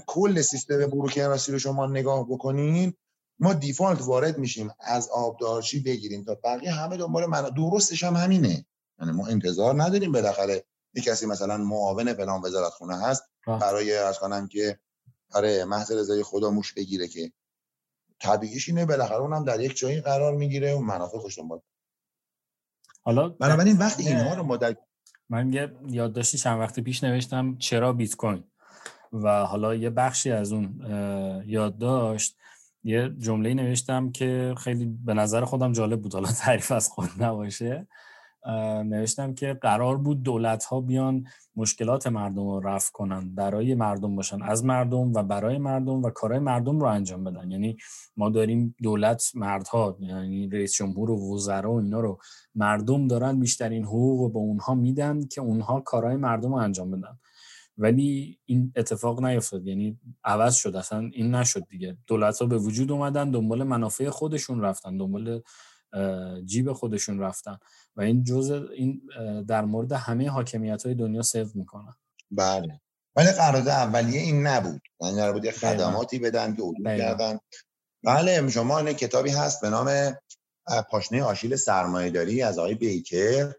کل 0.07 0.41
سیستم 0.41 0.87
بروکراسی 0.87 1.51
رو 1.51 1.59
شما 1.59 1.87
نگاه 1.87 2.27
بکنین 2.29 2.93
ما 3.39 3.53
دیفالت 3.53 4.01
وارد 4.01 4.37
میشیم. 4.37 4.69
از 4.79 5.09
آبدارچی 5.09 5.79
بگیریم 5.79 6.23
تا 6.23 6.35
بقیه 6.43 6.71
همه 6.71 6.97
دنبال 6.97 7.25
من 7.25 7.41
درستش 7.41 8.03
هم 8.03 8.15
همینه. 8.15 8.65
یعنی 8.99 9.11
ما 9.11 9.27
انتظار 9.27 9.83
نداریم 9.83 10.11
بالاخره 10.11 10.65
یک 10.97 11.03
کسی 11.03 11.25
مثلا 11.25 11.57
معاون 11.57 12.13
فلان 12.13 12.41
وزارت 12.41 12.73
خونه 12.73 12.97
هست 12.97 13.23
برای 13.47 13.97
از 13.97 14.19
کنم 14.19 14.47
که 14.47 14.79
آره 15.33 15.65
محض 15.65 15.91
رضای 15.91 16.23
خدا 16.23 16.49
موش 16.49 16.73
بگیره 16.73 17.07
که 17.07 17.31
طبیعیش 18.19 18.69
اینه 18.69 18.85
بالاخره 18.85 19.17
اونم 19.17 19.43
در 19.43 19.59
یک 19.59 19.77
جایی 19.77 20.01
قرار 20.01 20.35
می‌گیره 20.35 20.75
و 20.75 20.79
منافع 20.79 21.17
خوش 21.17 21.37
دنبال. 21.37 21.61
حالا 23.03 23.29
بنابراین 23.29 23.77
وقتی 23.77 24.07
اینها 24.07 24.33
رو 24.33 24.43
ما 24.43 24.57
در 24.57 24.75
من 25.29 25.53
یه 25.53 25.75
یادداشتی 25.87 26.37
چند 26.37 26.59
وقت 26.59 26.79
پیش 26.79 27.03
نوشتم 27.03 27.57
چرا 27.57 27.93
بیت 27.93 28.15
کوین؟ 28.15 28.43
و 29.13 29.45
حالا 29.45 29.75
یه 29.75 29.89
بخشی 29.89 30.31
از 30.31 30.51
اون 30.51 30.81
یادداشت 31.45 32.37
یه 32.83 33.09
جمله 33.19 33.53
نوشتم 33.53 34.11
که 34.11 34.55
خیلی 34.57 34.85
به 34.85 35.13
نظر 35.13 35.45
خودم 35.45 35.71
جالب 35.71 36.01
بود 36.01 36.13
حالا 36.13 36.31
تعریف 36.31 36.71
از 36.71 36.89
خود 36.89 37.09
نباشه. 37.19 37.87
نوشتم 38.85 39.33
که 39.33 39.53
قرار 39.53 39.97
بود 39.97 40.23
دولت 40.23 40.63
ها 40.65 40.81
بیان 40.81 41.25
مشکلات 41.55 42.07
مردم 42.07 42.47
رو 42.47 42.59
رفع 42.59 42.91
کنن 42.91 43.35
برای 43.35 43.75
مردم 43.75 44.15
باشن 44.15 44.41
از 44.41 44.65
مردم 44.65 45.13
و 45.13 45.23
برای 45.23 45.57
مردم 45.57 46.03
و 46.03 46.09
کارهای 46.09 46.39
مردم 46.39 46.79
رو 46.79 46.85
انجام 46.87 47.23
بدن. 47.23 47.51
یعنی 47.51 47.77
ما 48.17 48.29
داریم 48.29 48.75
دولت 48.83 49.31
مردها 49.35 49.97
یعنی 49.99 50.49
رئیس 50.49 50.73
جمهور 50.73 51.11
و 51.11 51.33
وزرا 51.33 51.71
و 51.71 51.79
اینا 51.79 51.99
رو 51.99 52.19
مردم 52.55 53.07
دارن 53.07 53.39
بیشترین 53.39 53.83
حقوق 53.83 54.19
رو 54.19 54.29
به 54.29 54.39
اونها 54.39 54.75
میدن 54.75 55.25
که 55.25 55.41
اونها 55.41 55.79
کارهای 55.79 56.15
مردم 56.15 56.49
رو 56.49 56.55
انجام 56.55 56.91
بدن. 56.91 57.17
ولی 57.77 58.39
این 58.45 58.73
اتفاق 58.75 59.23
نیفتاد 59.25 59.67
یعنی 59.67 59.99
عوض 60.23 60.55
شد 60.55 60.75
اصلا 60.75 61.09
این 61.13 61.35
نشد 61.35 61.67
دیگه. 61.69 61.97
دولت 62.07 62.39
ها 62.39 62.45
به 62.45 62.57
وجود 62.57 62.91
اومدن 62.91 63.31
دنبال 63.31 63.63
منافع 63.63 64.09
خودشون 64.09 64.61
رفتن 64.61 64.97
دنبال 64.97 65.41
جیب 66.45 66.73
خودشون 66.73 67.19
رفتن. 67.19 67.57
و 67.95 68.01
این 68.01 68.23
جزء 68.23 68.61
این 68.73 69.01
در 69.47 69.65
مورد 69.65 69.91
همه 69.91 70.29
حاکمیت 70.29 70.83
های 70.85 70.95
دنیا 70.95 71.21
سیو 71.21 71.47
می‌کنن. 71.53 71.95
بله. 72.31 72.81
ولی 73.15 73.31
قرارداد 73.31 73.67
اولیه 73.67 74.21
این 74.21 74.47
نبود. 74.47 74.81
یعنی 75.01 75.15
قرار 75.15 75.33
بود 75.33 75.49
خدماتی 75.49 76.19
بدن 76.19 76.55
که 76.55 76.61
علوم 76.61 76.97
کردن. 76.97 77.39
بله 78.03 78.49
شما 78.49 78.79
این 78.79 78.93
کتابی 78.93 79.29
هست 79.29 79.61
به 79.61 79.69
نام 79.69 80.17
پاشنه 80.89 81.23
آشیل 81.23 81.55
سرمایه 81.55 82.09
داری 82.09 82.41
از 82.41 82.59
آقای 82.59 82.75
بیکر. 82.75 83.53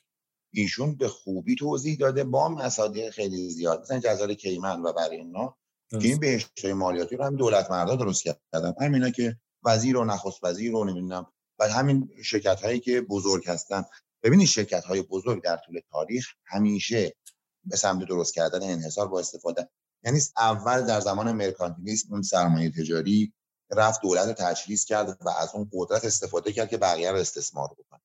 ایشون 0.52 0.96
به 0.96 1.08
خوبی 1.08 1.54
توضیح 1.56 1.96
داده 1.96 2.24
با 2.24 2.48
مصادیق 2.48 3.10
خیلی 3.10 3.50
زیاد. 3.50 3.80
مثلا 3.80 3.98
جزار 3.98 4.34
کیمن 4.34 4.82
و 4.82 4.92
برای 4.92 5.16
اینا. 5.16 5.56
که 5.90 6.08
این 6.08 6.18
بهشت 6.18 6.64
مالیاتی 6.64 7.16
رو 7.16 7.24
هم 7.24 7.36
دولت 7.36 7.70
مردا 7.70 7.96
درست 7.96 8.22
کردن. 8.22 8.74
همینا 8.80 9.10
که 9.10 9.36
وزیر 9.64 9.96
و 9.96 10.04
نخست 10.04 10.44
وزیر 10.44 10.72
رو 10.72 10.84
نمی‌دونم 10.84 11.26
و 11.58 11.68
همین 11.68 12.10
شرکت 12.24 12.60
هایی 12.60 12.80
که 12.80 13.00
بزرگ 13.00 13.48
هستن. 13.48 13.84
ببینید 14.22 14.46
شرکت 14.46 14.84
های 14.84 15.02
بزرگ 15.02 15.42
در 15.42 15.56
طول 15.56 15.80
تاریخ 15.90 16.26
همیشه 16.44 17.16
به 17.64 17.76
سمت 17.76 18.08
درست 18.08 18.34
کردن 18.34 18.62
انحصار 18.62 19.08
با 19.08 19.20
استفاده. 19.20 19.68
یعنی 20.04 20.20
اول 20.36 20.86
در 20.86 21.00
زمان 21.00 21.32
مرکانتیلیسم 21.32 22.12
اون 22.12 22.22
سرمایه 22.22 22.70
تجاری 22.70 23.32
رفت 23.70 24.00
دولت 24.00 24.42
تجهیز 24.42 24.84
کرد 24.84 25.18
و 25.20 25.28
از 25.28 25.50
اون 25.54 25.70
قدرت 25.72 26.04
استفاده 26.04 26.52
کرد 26.52 26.68
که 26.68 26.76
بقیه 26.76 27.10
رو 27.10 27.18
استثمار 27.18 27.68
بکنه. 27.78 28.00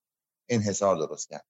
انحصار 0.50 0.96
درست 0.96 1.30
کرد. 1.30 1.46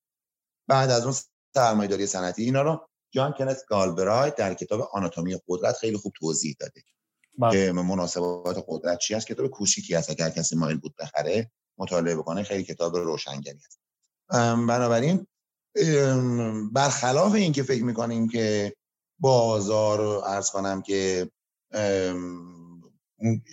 بعد 0.68 0.90
از 0.90 1.04
اون 1.04 1.16
سرمایه 1.56 1.90
داری 1.90 2.06
صنعتی 2.06 2.44
اینا 2.44 2.62
رو 2.62 2.88
جان 3.12 3.34
کنت 3.38 3.58
گالبرایت 3.68 4.36
در 4.36 4.54
کتاب 4.54 4.82
آناتومی 4.82 5.40
قدرت 5.48 5.78
خیلی 5.78 5.98
خوب 5.98 6.14
توضیح 6.20 6.56
داده. 6.60 6.82
بله. 7.38 7.52
که 7.52 7.72
مناسبات 7.72 8.66
قدرت 8.68 8.98
چی 8.98 9.14
هست 9.14 9.28
کتاب 9.28 9.48
کوچیکی 9.48 9.96
هست 9.96 10.10
اگر 10.10 10.30
کسی 10.30 10.56
مایل 10.56 10.78
بود 10.78 10.96
بخره 10.96 11.52
مطالعه 11.78 12.16
بکنه 12.16 12.44
خیلی 12.44 12.64
کتاب 12.64 12.96
روشنگری 12.96 13.60
هست 13.66 13.80
بنابراین 14.68 15.28
برخلاف 16.74 17.34
این 17.34 17.52
که 17.52 17.64
فکر 17.64 17.84
می‌کنیم 17.84 18.30
که 18.30 18.76
بازار 19.20 20.02
ارز 20.26 20.50
کنم 20.50 20.82
که 20.82 21.32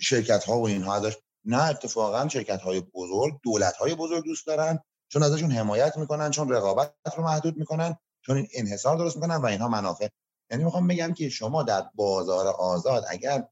شرکت 0.01 0.43
ها 0.43 0.59
و 0.59 0.67
اینها 0.67 0.95
ازش 0.95 1.17
نه 1.45 1.63
اتفاقا 1.63 2.27
شرکت 2.27 2.61
های 2.61 2.79
بزرگ 2.79 3.39
دولت 3.43 3.75
های 3.75 3.95
بزرگ 3.95 4.23
دوست 4.23 4.47
دارن 4.47 4.79
چون 5.07 5.23
ازشون 5.23 5.51
حمایت 5.51 5.97
می‌کنن 5.97 6.31
چون 6.31 6.49
رقابت 6.49 6.93
رو 7.17 7.23
محدود 7.23 7.57
می‌کنن 7.57 7.95
چون 8.21 8.37
این 8.37 8.47
انحصار 8.53 8.97
درست 8.97 9.15
می‌کنن 9.15 9.35
و 9.35 9.45
اینها 9.45 9.67
منافع 9.67 10.07
یعنی 10.51 10.63
می‌خوام 10.63 10.87
بگم 10.87 11.13
که 11.13 11.29
شما 11.29 11.63
در 11.63 11.85
بازار 11.95 12.47
آزاد 12.47 13.05
اگر 13.09 13.47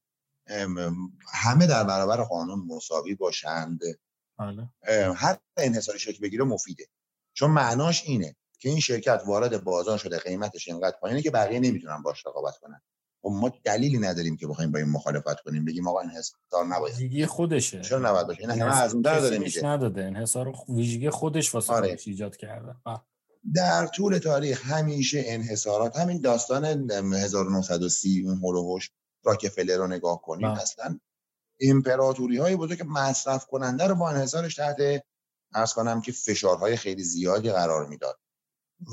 همه 1.33 1.67
در 1.67 1.83
برابر 1.83 2.23
قانون 2.23 2.59
مساوی 2.67 3.15
باشند. 3.15 3.79
هر 5.15 5.37
انحصاری 5.57 5.99
شکل 5.99 6.19
بگیره 6.21 6.43
مفیده. 6.43 6.85
چون 7.33 7.51
معناش 7.51 8.03
اینه 8.05 8.35
که 8.59 8.69
این 8.69 8.79
شرکت 8.79 9.21
وارد 9.25 9.63
بازار 9.63 9.97
شده 9.97 10.17
قیمتش 10.17 10.67
اینقدر 10.67 10.97
پایینه 11.01 11.21
که 11.21 11.31
بقیه 11.31 11.59
نمی‌تونن 11.59 12.01
باش 12.01 12.27
رقابت 12.27 12.57
کنن. 12.57 12.81
خب 13.21 13.29
ما 13.33 13.51
دلیلی 13.63 13.97
نداریم 13.97 14.37
که 14.37 14.47
بخوایم 14.47 14.71
با 14.71 14.79
این 14.79 14.89
مخالفت 14.89 15.39
کنیم 15.39 15.65
بگیم 15.65 15.87
آقا 15.87 15.99
انحصار 15.99 16.65
نباید. 16.69 16.95
ویژگی 16.95 17.25
خودشه. 17.25 17.81
چرا 17.81 17.99
نباید 17.99 18.27
باشه؟ 18.27 18.41
این 18.41 18.49
همه 18.49 18.81
از 18.81 18.93
اون 18.93 19.01
در 19.01 19.19
داره 19.19 19.37
میگه. 19.37 19.65
نداده. 19.65 20.03
انحصار 20.03 20.53
ویژگی 20.69 21.09
خودش 21.09 21.55
واسه 21.55 21.73
آره. 21.73 21.97
ایجاد 22.05 22.35
کرده. 22.37 22.75
در 23.55 23.87
طول 23.87 24.17
تاریخ 24.17 24.65
همیشه 24.65 25.23
انحصارات 25.25 25.97
همین 25.97 26.21
داستان 26.21 26.65
1930 26.91 28.23
اون 28.25 28.37
هولوش 28.37 28.91
راکفلر 29.23 29.77
رو 29.77 29.87
نگاه 29.87 30.21
کنیم 30.21 30.47
اصلا 30.47 30.99
امپراتوری 31.59 32.37
های 32.37 32.55
بزرگ 32.55 32.83
مصرف 32.87 33.45
کننده 33.45 33.87
رو 33.87 33.95
با 33.95 34.09
انحصارش 34.09 34.55
تحت 34.55 35.03
ارز 35.53 35.73
کنم 35.73 36.01
که 36.01 36.11
فشارهای 36.11 36.75
خیلی 36.75 37.03
زیادی 37.03 37.51
قرار 37.51 37.87
می‌داد. 37.87 38.19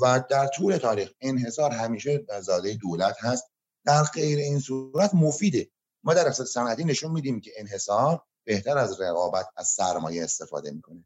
و 0.01 0.23
در 0.29 0.47
طول 0.47 0.77
تاریخ 0.77 1.11
انحصار 1.21 1.71
همیشه 1.71 2.25
زاده 2.41 2.73
دولت 2.73 3.15
هست. 3.19 3.43
در 3.85 4.03
غیر 4.03 4.37
این 4.37 4.59
صورت 4.59 5.13
مفیده. 5.13 5.69
ما 6.03 6.13
در 6.13 6.25
اقتصاد 6.25 6.47
صنعتی 6.47 6.83
نشون 6.83 7.11
میدیم 7.11 7.41
که 7.41 7.51
انحصار 7.57 8.23
بهتر 8.43 8.77
از 8.77 9.01
رقابت 9.01 9.45
از 9.55 9.67
سرمایه 9.67 10.23
استفاده 10.23 10.71
می‌کنه. 10.71 11.03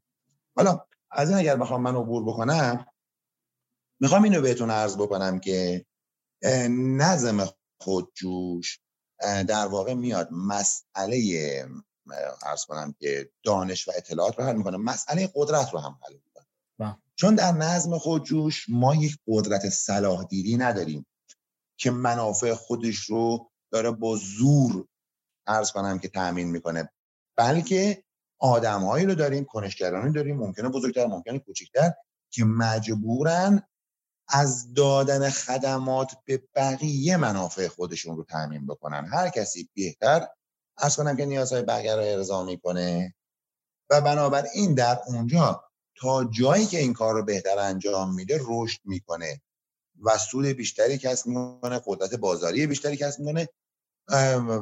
حالا 0.55 0.85
از 1.11 1.29
این 1.29 1.37
اگر 1.37 1.55
بخوام 1.55 1.81
من 1.81 1.95
عبور 1.95 2.23
بکنم 2.23 2.85
می‌خوام 3.99 4.23
اینو 4.23 4.41
بهتون 4.41 4.71
عرض 4.71 4.97
بکنم 4.97 5.39
که 5.39 5.85
نظم 6.69 7.49
خودجوش 7.81 8.79
در 9.21 9.67
واقع 9.67 9.93
میاد 9.93 10.29
مسئله 10.31 11.17
ارز 12.43 12.65
کنم 12.65 12.95
که 12.99 13.29
دانش 13.43 13.87
و 13.87 13.91
اطلاعات 13.95 14.39
رو 14.39 14.45
حل 14.45 14.55
می‌کنه. 14.55 14.77
مسئله 14.77 15.31
قدرت 15.35 15.73
رو 15.73 15.79
هم 15.79 15.99
حل 16.07 16.13
می‌کنه. 16.13 16.97
چون 17.15 17.35
در 17.35 17.51
نظم 17.51 17.97
خودجوش 17.97 18.65
ما 18.69 18.95
یک 18.95 19.17
قدرت 19.27 19.69
صلاح 19.69 20.23
دیدی 20.23 20.57
نداریم 20.57 21.05
که 21.77 21.91
منافع 21.91 22.53
خودش 22.53 22.95
رو 22.95 23.51
داره 23.71 23.91
با 23.91 24.15
زور 24.15 24.87
ارز 25.47 25.71
کنم 25.71 25.99
که 25.99 26.07
تأمین 26.07 26.47
می‌کنه. 26.47 26.91
بلکه 27.37 28.03
آدمهایی 28.39 29.05
رو 29.05 29.15
داریم 29.15 29.45
کنشگرانی 29.45 30.13
داریم 30.13 30.37
ممکنه 30.37 30.69
بزرگتر 30.69 31.05
ممکنه 31.05 31.39
کوچکتر 31.39 31.93
که 32.33 32.45
مجبورن 32.45 33.67
از 34.31 34.73
دادن 34.73 35.29
خدمات 35.29 36.11
به 36.25 36.43
بقیه 36.55 37.17
منافع 37.17 37.67
خودشون 37.67 38.17
رو 38.17 38.23
تعمین 38.23 38.67
بکنن. 38.67 39.05
هر 39.05 39.29
کسی 39.29 39.69
بهتر 39.73 40.27
از 40.77 40.95
کنم 40.95 41.17
که 41.17 41.25
نیازهای 41.25 41.61
بقیه 41.61 41.95
رو 41.95 42.01
ارضا 42.01 42.43
می‌کنه. 42.43 43.15
و 43.89 44.01
بنابراین 44.01 44.73
در 44.73 44.99
اونجا 45.07 45.63
تا 45.95 46.23
جایی 46.23 46.65
که 46.65 46.79
این 46.79 46.93
کار 46.93 47.13
رو 47.13 47.23
بهتر 47.23 47.59
انجام 47.59 48.13
میده 48.13 48.39
رشد 48.43 48.79
می‌کنه. 48.85 49.41
و 50.03 50.17
سود 50.17 50.45
بیشتری 50.45 50.97
کسب 50.97 51.27
می‌کنه 51.27 51.81
قدرت 51.85 52.15
بازاری 52.15 52.67
بیشتری 52.67 52.97
کسب 52.97 53.19
می‌کنه. 53.19 53.49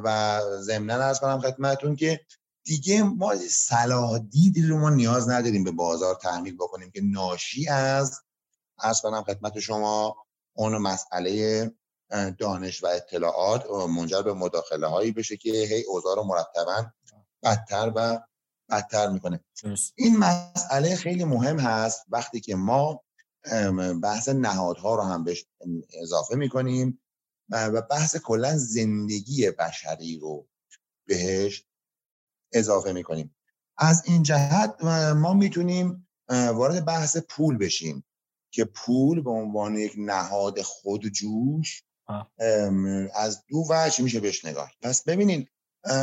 و 0.04 0.40
ضمنا 0.60 0.94
ارز 0.94 1.20
کنم 1.20 1.40
خدمتتون 1.40 1.96
که 1.96 2.20
دیگه 2.64 3.02
ما 3.02 3.36
صلاح 3.50 4.18
دیدی 4.18 4.62
رو 4.62 4.78
ما 4.78 4.90
نیاز 4.90 5.28
نداریم 5.28 5.64
به 5.64 5.70
بازار 5.70 6.14
تحمیل 6.14 6.56
بکنیم 6.56 6.90
که 6.90 7.00
ناشی 7.00 7.68
از 7.68 8.20
ارز 8.82 9.00
کنم 9.00 9.22
خدمت 9.22 9.58
شما 9.58 10.16
اون 10.56 10.78
مسئله 10.78 11.70
دانش 12.38 12.84
و 12.84 12.86
اطلاعات 12.86 13.70
منجر 13.70 14.22
به 14.22 14.32
مداخله 14.32 14.86
هایی 14.86 15.12
بشه 15.12 15.36
که 15.36 15.50
هی 15.50 15.84
اوضاع 15.88 16.16
رو 16.16 16.22
مرتبا 16.22 16.86
بدتر 17.42 17.92
و 17.94 18.20
بدتر 18.70 19.08
می‌کنه. 19.08 19.44
این 19.94 20.16
مسئله 20.18 20.96
خیلی 20.96 21.24
مهم 21.24 21.58
هست 21.58 22.04
وقتی 22.08 22.40
که 22.40 22.54
ما 22.54 23.02
بحث 24.02 24.28
نهادها 24.28 24.94
رو 24.94 25.02
هم 25.02 25.24
بهش 25.24 25.46
اضافه 26.02 26.34
می‌کنیم 26.36 27.02
و 27.48 27.82
بحث 27.82 28.16
کلا 28.16 28.56
زندگی 28.56 29.50
بشری 29.50 30.18
رو 30.18 30.46
بهش 31.06 31.64
اضافه 32.52 32.92
می‌کنیم. 32.92 33.36
از 33.78 34.02
این 34.06 34.22
جهت 34.22 34.84
ما 35.14 35.32
می‌تونیم 35.32 36.08
وارد 36.28 36.84
بحث 36.84 37.16
پول 37.16 37.58
بشیم. 37.58 38.04
که 38.50 38.64
پول 38.64 39.20
به 39.20 39.30
عنوان 39.30 39.76
یک 39.76 39.92
نهاد 39.98 40.62
خودجوش 40.62 41.82
از 43.14 43.44
دو 43.48 43.64
وجه 43.70 44.04
میشه 44.04 44.20
بهش 44.20 44.44
نگاه. 44.44 44.72
پس 44.82 45.04
ببینید 45.04 45.48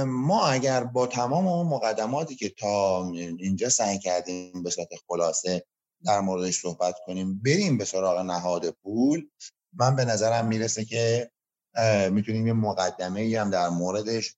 ما 0.05 0.47
اگر 0.47 0.83
با 0.83 1.07
تمام 1.07 1.47
اون 1.47 1.67
مقدماتی 1.67 2.35
که 2.35 2.49
تا 2.49 3.09
اینجا 3.39 3.69
سعی 3.69 3.99
کردیم 3.99 4.63
به 4.63 4.69
صورت 4.69 4.89
خلاصه 5.07 5.65
در 6.05 6.19
موردش 6.19 6.61
صحبت 6.61 6.95
کنیم 7.05 7.41
بریم 7.45 7.77
به 7.77 7.85
سراغ 7.85 8.19
نهاد 8.19 8.69
پول 8.69 9.29
من 9.73 9.95
به 9.95 10.05
نظرم 10.05 10.47
می‌رسه 10.47 10.85
که 10.85 11.31
می‌تونیم 12.11 12.47
یه 12.47 12.53
مقدمه 12.53 13.19
ای 13.19 13.35
هم 13.35 13.49
در 13.49 13.69
موردش 13.69 14.35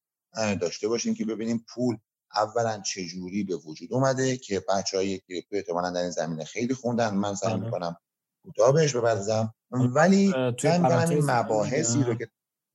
داشته 0.62 0.88
باشیم 0.88 1.16
که 1.16 1.26
ببینیم 1.26 1.66
پول 1.74 1.98
اولا 2.36 2.82
چجوری 2.82 3.44
به 3.44 3.56
وجود 3.56 3.94
اومده 3.94 4.38
که 4.38 4.64
بچه 4.70 4.98
های 4.98 5.20
کریپتو 5.20 5.56
احتمالا 5.56 5.92
در 5.92 6.02
این 6.02 6.10
زمینه 6.10 6.44
خیلی 6.44 6.74
خوندن. 6.74 7.16
من 7.16 7.36
سعی 7.36 7.54
بله. 7.54 7.64
می‌کنم 7.66 7.98
کوتاه 8.44 8.74
بهش 8.74 8.96
بپردازم. 8.96 9.54
ولی 9.72 10.34
توی 10.58 10.70
این 10.70 11.32
مباحثی 11.32 12.04
رو 12.04 12.16
که 12.16 12.28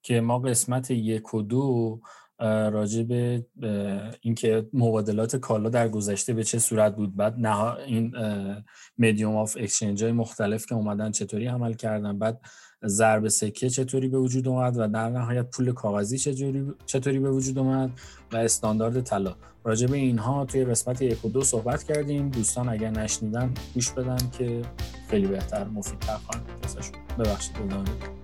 که 0.02 0.20
ما 0.20 0.38
قسمت 0.38 0.90
یک 0.90 1.34
و 1.34 1.42
دو 1.42 2.00
راجع 2.44 3.02
به 3.02 3.46
اینکه 4.20 4.66
مبادلات 4.72 5.36
کالا 5.36 5.68
در 5.68 5.88
گذشته 5.88 6.32
به 6.32 6.44
چه 6.44 6.58
صورت 6.58 6.96
بود. 6.96 7.16
بعد 7.16 7.34
نه 7.38 7.74
این 7.74 8.12
مدیوم 8.98 9.36
آف 9.36 9.56
اکسچنج 9.60 10.02
های 10.02 10.12
مختلف 10.12 10.66
که 10.66 10.74
اومدن 10.74 11.10
چطوری 11.10 11.46
عمل 11.46 11.72
کردن. 11.72 12.18
بعد 12.18 12.40
ضرب 12.86 13.28
سکه 13.28 13.70
چطوری 13.70 14.08
به 14.08 14.18
وجود 14.18 14.48
اومد 14.48 14.76
و 14.76 14.88
در 14.88 15.08
نهایت 15.08 15.50
پول 15.50 15.72
کاغذی 15.72 16.18
چطوری 16.18 16.72
چطوری 16.86 17.18
به 17.18 17.30
وجود 17.30 17.58
اومد 17.58 17.90
و 18.32 18.36
استاندارد 18.36 19.00
طلا. 19.00 19.36
راجع 19.64 19.86
به 19.86 19.96
اینها 19.96 20.44
توی 20.44 20.64
قسمت 20.64 21.02
یک 21.02 21.24
و 21.24 21.28
دو 21.28 21.44
صحبت 21.44 21.82
کردیم. 21.82 22.28
دوستان 22.28 22.68
اگر 22.68 22.90
نشنیدن 22.90 23.54
گوش 23.74 23.90
بدن 23.90 24.30
که 24.38 24.62
خیلی 25.10 25.26
بهتر 25.26 25.64
مفیدتر 25.64 26.16
خواهند 26.16 26.46
ببخشید. 27.18 28.23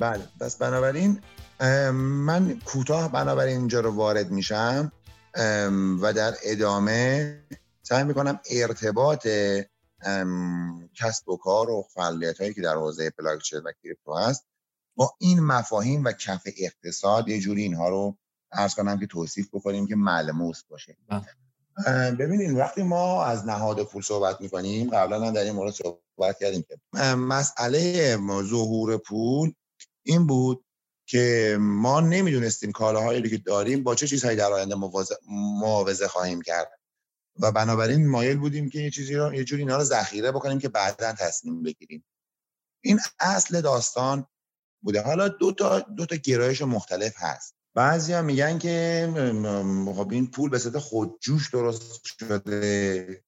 بله 0.00 0.28
پس 0.40 0.56
بنابراین 0.56 1.20
من 2.00 2.60
کوتاه 2.64 3.12
بنابراین 3.12 3.56
اینجا 3.56 3.80
رو 3.80 3.90
وارد 3.90 4.30
میشم 4.30 4.92
و 6.02 6.12
در 6.16 6.34
ادامه 6.42 7.38
سعی 7.82 8.04
می‌کنم 8.04 8.40
ارتباط 8.50 9.28
کسب 10.94 11.28
و 11.28 11.36
کار 11.36 11.70
و 11.70 11.86
فعالیت 11.94 12.40
هایی 12.40 12.54
که 12.54 12.62
در 12.62 12.74
حوزه 12.74 13.10
بلاکچین 13.18 13.58
و 13.58 13.72
کریپتو 13.82 14.14
هست 14.14 14.46
با 14.96 15.14
این 15.18 15.40
مفاهیم 15.40 16.04
و 16.04 16.12
کف 16.12 16.42
اقتصاد 16.58 17.28
یه 17.28 17.40
جوری 17.40 17.62
اینها 17.62 17.88
رو 17.88 18.16
ارز 18.52 18.74
کنم 18.74 19.00
که 19.00 19.06
توصیف 19.06 19.48
بکنیم 19.52 19.86
که 19.86 19.96
ملموس 19.96 20.62
باشه 20.64 20.96
بله. 21.08 21.26
ببینید 22.18 22.56
وقتی 22.56 22.82
ما 22.82 23.24
از 23.24 23.46
نهاد 23.46 23.82
پول 23.82 24.02
صحبت 24.02 24.40
می‌کنیم 24.40 24.90
قبلا 24.90 25.26
هم 25.26 25.32
در 25.32 25.42
این 25.42 25.52
مورد 25.52 25.72
صحبت 25.72 26.38
کردیم 26.38 26.64
که 26.68 26.98
مسئله 27.04 28.16
ظهور 28.42 28.96
پول 28.96 29.52
این 30.02 30.26
بود 30.26 30.64
که 31.06 31.56
ما 31.60 32.00
نمی‌دونستیم 32.00 32.72
کالاهایی 32.72 33.30
که 33.30 33.38
داریم 33.38 33.82
با 33.82 33.94
چه 33.94 34.06
چیزهایی 34.06 34.36
در 34.36 34.52
آینده 34.52 34.74
معاوضه 35.60 36.08
خواهیم 36.08 36.42
کرد. 36.42 36.78
و 37.40 37.52
بنابراین 37.52 38.08
مایل 38.08 38.38
بودیم 38.38 38.70
که 38.70 38.78
یه 38.78 38.90
چیزی 38.90 39.14
رو 39.14 39.34
یه 39.34 39.44
جوری 39.44 39.62
اینا 39.62 39.76
رو 39.76 39.84
ذخیره 39.84 40.32
بکنیم 40.32 40.58
که 40.58 40.68
بعدا 40.68 41.12
تصمیم 41.12 41.62
بگیریم. 41.62 42.04
این 42.84 43.00
اصل 43.20 43.60
داستان 43.60 44.26
بوده. 44.82 45.02
حالا 45.02 45.28
دو 45.28 45.52
تا 45.52 45.80
دو 45.80 46.06
تا 46.06 46.16
گرایش 46.16 46.62
مختلف 46.62 47.14
هست. 47.16 47.53
بعضی 47.74 48.12
هم 48.12 48.24
میگن 48.24 48.58
که 48.58 49.08
خب 49.96 50.08
این 50.10 50.30
پول 50.30 50.50
به 50.50 50.58
صورت 50.58 50.78
خودجوش 50.78 51.50
درست 51.50 52.04
شده. 52.04 53.24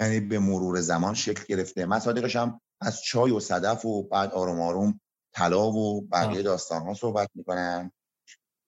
یعنی 0.00 0.20
به 0.20 0.38
مرور 0.38 0.80
زمان 0.80 1.14
شکل 1.14 1.44
گرفته. 1.48 1.86
مصادیقش 1.86 2.36
هم 2.36 2.60
از 2.80 3.02
چای 3.02 3.30
و 3.30 3.40
صدف 3.40 3.84
و 3.84 4.02
بعد 4.02 4.32
آروم 4.32 4.60
آروم 4.60 5.00
طلا 5.34 5.72
و 5.72 6.00
بقیه 6.00 6.42
داستان 6.42 6.82
ها 6.82 6.94
صحبت 6.94 7.30
می‌کنن 7.34 7.92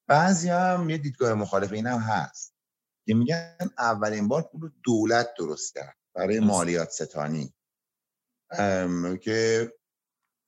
بعضی 0.07 0.49
هم 0.49 0.91
یه 0.91 0.99
دیدگاه 0.99 1.35
مخالف 1.35 1.73
این 1.73 1.87
هم 1.87 1.99
هست 1.99 2.55
که 3.07 3.15
میگن 3.15 3.57
اولین 3.79 4.29
بار 4.29 4.43
پول 4.43 4.71
دولت 4.83 5.29
درست 5.39 5.75
کرد 5.75 5.97
برای 6.15 6.41
مالیات 6.41 6.91
ستانی. 6.91 7.55
که 9.21 9.73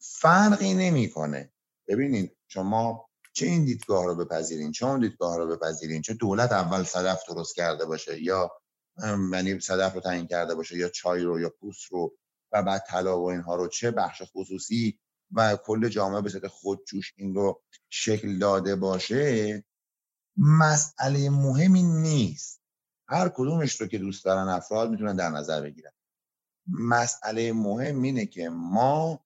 فرقی 0.00 0.74
نمی‌کنه. 0.74 1.52
ببینید 1.88 2.36
شما 2.48 3.08
چه 3.36 3.46
این 3.46 3.64
دیدگاه 3.64 4.06
رو 4.06 4.14
بپذیرین؟ 4.14 4.72
چه 4.72 4.86
اون 4.86 5.00
دیدگاه 5.00 5.36
رو 5.36 5.56
بپذیرین؟ 5.56 6.02
چه 6.02 6.14
دولت 6.14 6.52
اول 6.52 6.84
صدف 6.84 7.22
درست 7.28 7.56
کرده 7.56 7.84
باشه؟ 7.84 8.22
یا 8.22 8.52
یعنی 9.32 9.60
صدف 9.60 9.94
رو 9.94 10.00
تعیین 10.00 10.26
کرده 10.26 10.54
باشه؟ 10.54 10.76
یا 10.76 10.88
چای 10.88 11.22
رو 11.22 11.40
یا 11.40 11.50
پوست 11.60 11.92
رو؟ 11.92 12.16
و 12.52 12.62
بعد 12.62 12.84
طلا 12.88 13.20
و 13.20 13.30
اینها 13.30 13.54
رو 13.54 13.68
چه 13.68 13.90
بخش 13.90 14.22
خصوصی؟ 14.32 14.98
و 15.32 15.56
کل 15.56 15.88
جامعه 15.88 16.20
به 16.20 16.30
صورت 16.30 16.46
خودجوش 16.46 17.12
این 17.16 17.34
رو 17.34 17.62
شکل 17.90 18.38
داده 18.38 18.76
باشه؟ 18.76 19.64
مسئله 20.36 21.30
مهمی 21.30 21.82
نیست. 21.82 22.60
هر 23.08 23.28
کدومش 23.28 23.80
رو 23.80 23.86
که 23.86 23.98
دوست 23.98 24.24
دارن 24.24 24.48
افراد 24.48 24.90
می‌تونن 24.90 25.16
در 25.16 25.30
نظر 25.30 25.60
بگیرن. 25.60 25.92
مسئله 26.66 27.52
مهم 27.52 28.02
اینه 28.02 28.26
که 28.26 28.48
ما 28.48 29.25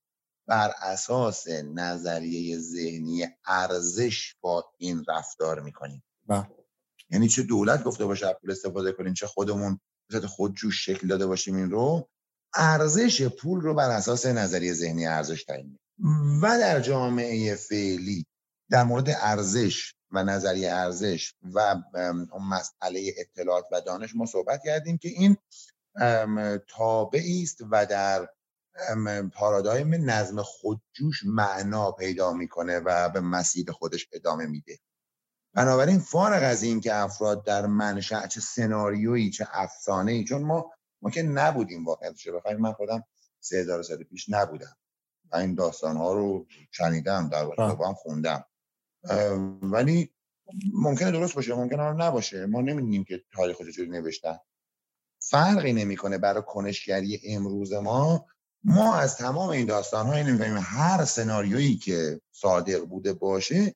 بر 0.51 0.73
اساس 0.83 1.49
نظریه 1.49 2.59
ذهنی 2.59 3.29
ارزش 3.47 4.35
با 4.41 4.65
این 4.79 5.05
رفتار 5.09 5.61
می‌کنیم 5.61 6.03
بله. 6.27 6.47
یعنی 7.11 7.29
چه 7.29 7.43
دولت 7.43 7.85
گفته 7.85 8.05
باشه 8.05 8.33
پول 8.41 8.51
استفاده 8.51 8.93
کنیم 8.93 9.15
چه 9.15 9.27
خودمون 9.27 9.81
به 10.09 10.21
خودجوش 10.21 10.85
شکل 10.87 11.09
داده 11.09 11.27
باشیم 11.27 11.57
این 11.57 11.71
رو 11.71 12.09
ارزش 12.55 13.23
پول 13.23 13.61
رو 13.61 13.75
بر 13.75 13.91
اساس 13.91 14.27
نظریه 14.27 14.73
ذهنی 14.73 15.07
ارزش 15.07 15.45
تعیین 15.45 15.79
و 16.43 16.59
در 16.59 16.81
جامعه 16.81 17.55
فعلی 17.55 18.27
در 18.71 18.85
مورد 18.85 19.09
ارزش 19.09 19.95
و 20.11 20.25
نظریه 20.25 20.73
ارزش 20.73 21.35
و 21.55 21.77
مسئله 22.41 23.15
اطلاعات 23.17 23.65
و 23.73 23.81
دانش 23.81 24.17
ما 24.17 24.27
صحبت 24.27 24.61
کردیم 24.65 24.99
که 24.99 25.09
این 25.09 25.37
تابعی 26.69 27.43
است 27.43 27.61
و 27.71 27.87
در 27.87 28.29
پارادایم 29.33 30.11
نظم 30.11 30.43
خودجوش 30.43 31.23
معنا 31.27 31.93
پیدا 31.93 32.33
می‌کنه 32.33 32.79
و 32.79 33.09
به 33.09 33.21
مسیر 33.21 33.73
خودش 33.73 34.09
ادامه 34.13 34.47
میده. 34.47 34.79
بنابراین 35.55 35.99
فارغ 35.99 36.43
از 36.43 36.63
این 36.63 36.81
که 36.81 36.95
افراد 36.95 37.45
در 37.45 37.67
منشأ 37.67 38.27
چه 38.27 38.41
سناریویی 38.41 39.31
چه 39.31 39.47
افسانه 39.53 40.13
ای 40.13 40.25
چون 40.25 40.43
ما 40.43 40.73
ما 41.03 41.11
که 41.11 41.23
نبودیم 41.23 41.85
واقعیتش 41.85 42.29
بخوایم 42.29 42.59
من 42.59 42.73
خودم 42.73 43.05
سه 43.41 43.57
هزار 43.57 43.83
سال 43.83 44.05
پیش 44.05 44.27
نبودم. 44.29 44.77
و 45.33 45.37
این 45.37 45.55
داستان 45.55 45.97
ها 45.97 46.13
رو 46.13 46.47
شنیدم 46.71 47.29
در 47.29 47.45
واقع 47.45 47.87
هم 47.87 47.95
خوندم. 47.95 48.45
ولی 49.63 50.15
ممکنه 50.73 51.11
درست 51.11 51.35
باشه 51.35 51.55
ممکنه 51.55 51.93
نباشه. 51.93 52.47
ما 52.47 52.61
نمی‌دونیم 52.61 53.05
که 53.05 53.23
تاریخ 53.33 53.57
چجوری 53.57 53.91
نوشتن. 53.91 54.39
فرقی 55.19 55.73
نمی‌کنه 55.73 56.19
برای 56.19 56.43
کنشگری 56.47 57.21
امروز 57.25 57.73
ما 57.73 58.27
ما 58.65 58.95
از 58.97 59.17
تمام 59.17 59.49
این 59.49 59.67
داستان 59.67 60.07
های 60.07 60.25
نمی‌فهمیم. 60.25 60.63
هر 60.63 61.05
سناریویی 61.05 61.77
که 61.77 62.21
صادق 62.33 62.85
بوده 62.85 63.13
باشه 63.13 63.75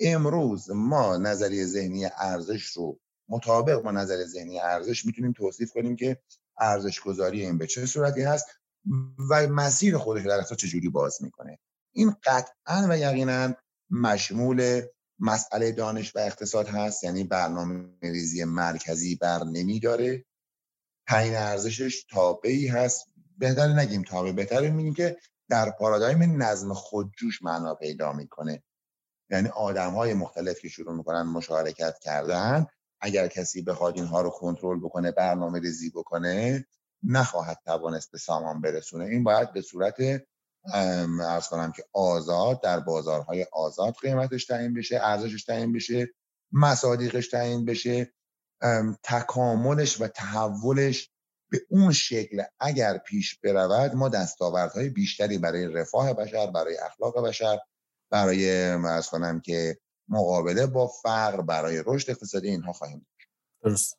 امروز 0.00 0.70
ما 0.70 1.16
نظریه 1.16 1.66
ذهنی 1.66 2.06
ارزش 2.18 2.64
رو 2.64 3.00
مطابق 3.28 3.82
با 3.82 3.90
نظریه 3.90 4.26
ذهنی 4.26 4.60
ارزش 4.60 5.06
می‌تونیم 5.06 5.32
توصیف 5.32 5.72
کنیم 5.72 5.96
که 5.96 6.18
ارزش 6.58 7.00
گذاری 7.00 7.40
این 7.40 7.58
به 7.58 7.66
چه 7.66 7.86
صورتی 7.86 8.22
هست 8.22 8.46
و 9.30 9.46
مسیر 9.46 9.98
خودش 9.98 10.26
در 10.26 10.38
اساس 10.38 10.58
چجوری 10.58 10.88
باز 10.88 11.22
می‌کنه. 11.22 11.58
این 11.92 12.16
قطعا 12.24 12.86
و 12.88 12.98
یقینا 12.98 13.54
مشمول 13.90 14.82
مسئله 15.18 15.72
دانش 15.72 16.16
و 16.16 16.18
اقتصاد 16.18 16.68
هست 16.68 17.04
یعنی 17.04 17.24
برنامه 17.24 17.84
ریزی 18.02 18.44
مرکزی 18.44 19.16
بر 19.16 19.44
نمیداره 19.44 20.24
تعیین 21.08 21.36
ارزشش 21.36 22.04
تابعی 22.10 22.66
هست 22.66 23.06
بهتر 23.38 23.68
نگیم 23.68 24.02
تابع 24.02 24.32
بهتر 24.32 24.70
میگیم 24.70 24.94
که 24.94 25.16
در 25.48 25.70
پارادایم 25.70 26.42
نظم 26.42 26.74
خودجوش 26.74 27.42
معنا 27.42 27.74
پیدا 27.74 28.12
می‌کنه. 28.12 28.62
یعنی 29.30 29.48
آدم 29.48 29.90
های 29.90 30.14
مختلف 30.14 30.60
که 30.60 30.68
شروع 30.68 30.96
می‌کنن 30.96 31.22
مشارکت 31.22 31.98
کردن 31.98 32.66
اگر 33.00 33.28
کسی 33.28 33.62
بخواد 33.62 33.96
اینها 33.96 34.20
رو 34.20 34.30
کنترل 34.30 34.80
بکنه 34.80 35.10
برنامه 35.10 35.60
ریزی 35.60 35.90
بکنه 35.90 36.66
نخواهد 37.02 37.58
توانست 37.64 38.10
به 38.12 38.18
سامان 38.18 38.60
برسونه. 38.60 39.04
این 39.04 39.24
باید 39.24 39.52
به 39.52 39.60
صورت 39.60 39.94
ارز 41.20 41.48
کنم 41.48 41.72
که 41.72 41.84
آزاد 41.92 42.62
در 42.62 42.80
بازارهای 42.80 43.46
آزاد 43.52 43.94
قیمتش 43.94 44.46
تعیین 44.46 44.74
بشه 44.74 45.00
ارزشش 45.02 45.44
تعیین 45.44 45.72
بشه 45.72 46.08
مصادیقش 46.52 47.28
تعیین 47.28 47.64
بشه 47.64 48.12
تکاملش 49.02 50.00
و 50.00 50.06
تحولش 50.06 51.10
به 51.52 51.60
اون 51.70 51.92
شکل 51.92 52.42
اگر 52.60 52.98
پیش 52.98 53.38
برود 53.38 53.94
ما 53.94 54.08
دستاوردهای 54.08 54.88
بیشتری 54.88 55.38
برای 55.38 55.68
رفاه 55.68 56.12
بشر 56.12 56.50
برای 56.50 56.76
اخلاق 56.76 57.26
بشر 57.28 57.58
برای 58.10 58.60
ارز 58.70 59.06
کنم 59.06 59.40
که 59.40 59.78
مقابله 60.08 60.66
با 60.66 60.86
فقر 60.86 61.40
برای 61.40 61.82
رشد 61.86 62.10
اقتصادی 62.10 62.48
اینها 62.48 62.72
خواهیم 62.72 63.06
درست. 63.62 63.98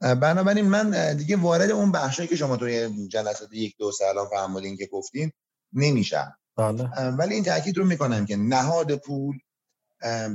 بنابراین 0.00 0.64
من 0.64 1.16
دیگه 1.16 1.36
وارد 1.36 1.70
اون 1.70 1.92
بخشی 1.92 2.26
که 2.26 2.36
شما 2.36 2.56
توی 2.56 3.08
جلسات 3.08 3.52
یک 3.52 3.76
دو 3.78 3.92
سال 3.92 4.26
فرمودین 4.30 4.76
که 4.76 4.86
گفتین 4.86 5.32
نمیشم. 5.72 6.38
بله. 6.56 6.84
ولی 7.10 7.34
این 7.34 7.44
تاکید 7.44 7.78
رو 7.78 7.84
می‌کنم 7.84 8.26
که 8.26 8.36
نهاد 8.36 8.96
پول 8.96 9.38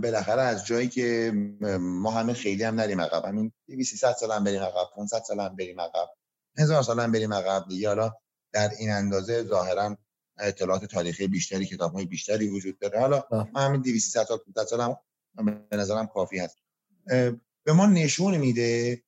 بالاخره 0.04 0.42
از 0.42 0.66
جایی 0.66 0.88
که 0.88 1.32
ما 1.80 2.12
همه 2.12 2.34
خیلی 2.34 2.64
هم 2.64 2.76
نریم 2.76 3.02
عقب. 3.02 3.26
همین 3.26 3.52
200 3.68 4.14
سال 4.14 4.32
هم 4.32 4.44
بریم 4.44 4.62
عقب 4.62 4.88
500 4.96 5.24
سال 5.28 5.40
هم 5.40 5.56
بریم 5.56 5.82
عقب. 5.82 6.10
هزار 6.58 6.84
سال 6.84 7.00
هم 7.00 7.12
بریم 7.12 7.34
عقب 7.34 7.66
دیگه. 7.68 7.88
حالا 7.88 8.14
در 8.52 8.72
این 8.80 8.92
اندازه 8.92 9.44
ظاهرا 9.44 9.98
اطلاعات 10.38 10.86
تاریخی 10.86 11.28
بیشتری 11.28 11.66
کتاب 11.66 11.94
های 11.94 12.06
بیشتری 12.06 12.50
وجود 12.50 12.80
داره. 12.80 13.00
حالا 13.00 13.24
من 13.32 13.66
همین 13.66 13.82
200 13.82 14.26
سال 14.26 14.38
500 14.38 14.64
سال 14.66 14.82
هم 14.82 14.98
به 15.70 15.78
نظرم 15.78 16.08
کافی 16.08 16.40
هست. 16.40 16.58
به 17.64 17.74
ما 17.74 17.86
نشون 17.86 18.38
میده 18.38 19.04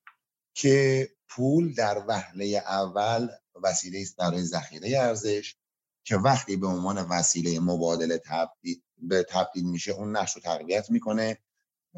که 0.54 1.10
پول 1.30 1.74
در 1.74 2.04
وهله 2.08 2.46
اول 2.46 3.30
وسیله 3.64 4.02
است 4.02 4.16
برای 4.16 4.42
ذخیره 4.42 5.00
ارزش 5.00 5.56
که 6.04 6.18
وقتی 6.18 6.56
به 6.56 6.68
عنوان 6.68 6.98
وسیله 6.98 7.60
مبادله 7.60 8.18
تبدیل 8.18 8.82
به 8.98 9.24
تبدیل 9.30 9.66
میشه 9.66 9.92
اون 9.92 10.18
نقش 10.18 10.36
رو 10.36 10.42
تقویت 10.42 10.92
می‌کنه. 10.92 11.38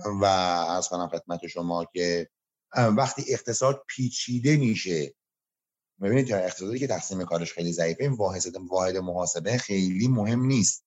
و 0.06 0.26
از 0.26 0.90
کنم 0.90 1.08
خدمت 1.08 1.48
شما 1.48 1.86
که 1.94 2.30
وقتی 2.76 3.24
اقتصاد 3.28 3.84
پیچیده 3.88 4.58
میشه 4.58 5.14
ببینید 6.02 6.34
اقتصادی 6.34 6.80
که 6.80 6.88
تقسیم 6.88 7.26
کارش 7.26 7.54
خیلی 7.54 7.74
ضعیفه 7.74 8.04
این 8.04 8.14
واحد 8.14 8.56
واحد 8.70 8.98
محاسبه 8.98 9.58
خیلی 9.58 10.08
مهم 10.08 10.46
نیست. 10.46 10.86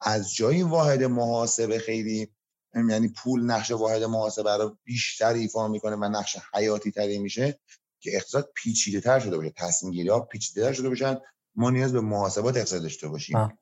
از 0.00 0.34
جای 0.34 0.62
واحد 0.62 1.02
محاسبه 1.02 1.78
خیلی 1.78 2.28
یعنی 2.74 3.08
پول 3.08 3.42
نقش 3.42 3.70
واحد 3.70 4.02
محاسبه 4.02 4.56
رو 4.56 4.78
بیشتر 4.84 5.32
ایفا 5.32 5.68
می‌کنه 5.68 5.96
و 5.96 6.04
نقش 6.04 6.36
حیاتی 6.54 6.90
تری 6.90 7.18
میشه 7.18 7.60
که 8.00 8.16
اقتصاد 8.16 8.52
پیچیده 8.54 9.00
تر 9.00 9.20
شده 9.20 9.36
باشه 9.36 9.52
تصمیم 9.56 9.92
گیری 9.92 10.08
ها 10.08 10.20
پیچیده 10.20 10.62
تر 10.62 10.72
شده 10.72 10.88
باشن 10.88 11.18
ما 11.54 11.70
نیاز 11.70 11.92
به 11.92 12.00
محاسبات 12.00 12.56
اقتصاد 12.56 12.82
داشته 12.82 13.08
باشیم. 13.08 13.36
آه. 13.36 13.58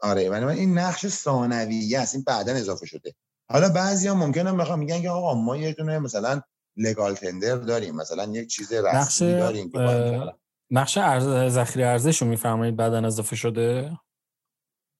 آره 0.00 0.30
من 0.30 0.44
این 0.44 0.78
نقش 0.78 1.06
ثانویه 1.06 2.00
است 2.00 2.14
این 2.14 2.24
بعدا 2.24 2.52
اضافه 2.52 2.86
شده. 2.86 3.14
حالا 3.50 3.68
بعضی 3.68 4.08
ها 4.08 4.14
ممکنه 4.14 4.52
بخوام 4.52 4.78
میگن 4.78 5.02
که 5.02 5.10
آقا 5.10 5.34
ما 5.34 5.56
یه 5.56 5.72
دونه 5.72 5.98
مثلا 5.98 6.42
لگال 6.78 7.14
تندر 7.14 7.56
داریم. 7.56 7.96
مثلا 7.96 8.24
یک 8.24 8.48
چیز 8.48 8.72
رسمی 8.72 9.32
داریم 9.32 9.72
نقش 10.70 10.98
ارز 10.98 11.54
ذخیره 11.54 11.86
ارزش 11.86 12.22
رو 12.22 12.28
میفرمایید 12.28 12.76
بعدا 12.76 13.06
اضافه 13.06 13.36
شده؟ 13.36 13.98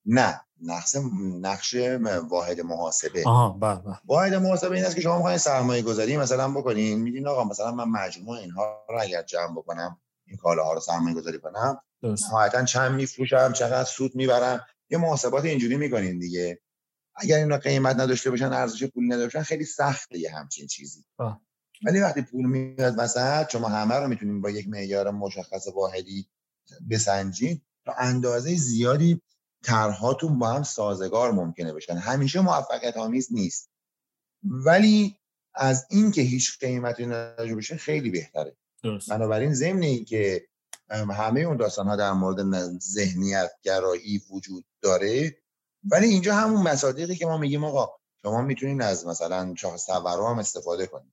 نه. 0.07 0.41
نقش 0.62 0.97
نقش 1.41 1.75
واحد 2.29 2.61
محاسبه. 2.61 3.23
آها 3.27 3.49
بله 3.49 3.75
بله. 3.75 3.99
واحد 4.05 4.35
محاسبه 4.35 4.77
این 4.77 4.85
است 4.85 4.95
که 4.95 5.01
شما 5.01 5.17
می‌خواین 5.17 5.38
سرمایه 5.38 5.83
گذاری 5.83 6.17
مثلا 6.17 6.49
بکنین. 6.49 6.99
میگین 6.99 7.29
آقا 7.29 7.45
مثلا 7.45 7.73
من 7.73 7.85
مجموع 7.85 8.38
اینها 8.38 8.85
رو 8.88 9.01
اگر 9.01 9.23
جمع 9.23 9.53
بکنم 9.53 10.01
این 10.27 10.37
کالاها 10.37 10.73
رو 10.73 10.81
سرمایه 10.81 11.14
گذاری 11.14 11.38
کنم 11.38 11.81
نهایتا 12.03 12.64
چند 12.64 12.93
میفروشم 12.93 13.53
چقدر 13.53 13.85
سود 13.85 14.17
می‌برم. 14.17 14.67
یه 14.91 14.99
محاسبات 14.99 15.45
اینجوری 15.45 15.77
می‌کنین 15.77 16.19
دیگه. 16.19 16.61
اگر 17.17 17.37
اینا 17.37 17.57
قیمت 17.57 17.97
نداشته 17.97 18.31
باشن 18.31 18.53
ارزش 18.53 18.85
پول 18.85 19.05
نداشته 19.05 19.38
باشن 19.38 19.49
خیلی 19.49 19.64
سخته 19.64 20.19
یه 20.19 20.31
همچین 20.35 20.67
چیزی. 20.67 21.05
آه. 21.19 21.41
ولی 21.85 22.01
وقتی 22.01 22.23
پول 22.23 22.47
میاد 22.47 22.95
وسط 22.99 23.51
شما 23.51 23.69
همه 23.69 23.95
رو 23.95 24.09
می‌تونید 24.09 24.43
با 24.43 24.51
یک 24.51 24.69
معیار 24.69 25.11
مشخص 25.11 25.67
واحدی 25.75 26.29
بسنجید 26.91 27.62
تا 27.85 27.93
اندازه 27.93 28.55
زیادی 28.55 29.23
طرحهاتون 29.64 30.38
با 30.38 30.49
هم 30.49 30.62
سازگار 30.62 31.33
ممکنه 31.33 31.73
بشن. 31.73 31.97
همیشه 31.97 32.41
موفقیت 32.41 32.97
آمیز 32.97 33.29
نیست. 33.31 33.71
ولی 34.43 35.17
از 35.55 35.87
این 35.91 36.11
که 36.11 36.23
هیچ 36.23 36.59
قیمتی 36.59 37.07
نداشته 37.07 37.55
باشه 37.55 37.77
خیلی 37.77 38.11
بهتره. 38.11 38.57
درست. 38.83 39.11
بنابراین 39.11 39.55
ضمن 39.55 39.83
این 39.83 40.05
که 40.05 40.49
همه 40.91 41.41
اون 41.41 41.57
داستان 41.57 41.87
ها 41.87 41.97
در 41.97 42.12
مورد 42.12 42.79
ذهنیت 42.79 43.51
گرایی 43.62 44.23
وجود 44.31 44.64
داره 44.83 45.37
ولی 45.85 46.07
اینجا 46.07 46.35
همون 46.35 46.62
مصادیقی 46.62 47.17
که 47.17 47.27
ما 47.27 47.38
میگیم 47.38 47.64
آقا 47.64 47.88
شما 48.23 48.43
می‌تونید 48.43 48.83
از 48.83 49.07
مثلا 49.07 49.55
شاخص 49.55 49.87
تورم 49.87 50.33
هم 50.33 50.38
استفاده 50.38 50.87
کنید 50.87 51.12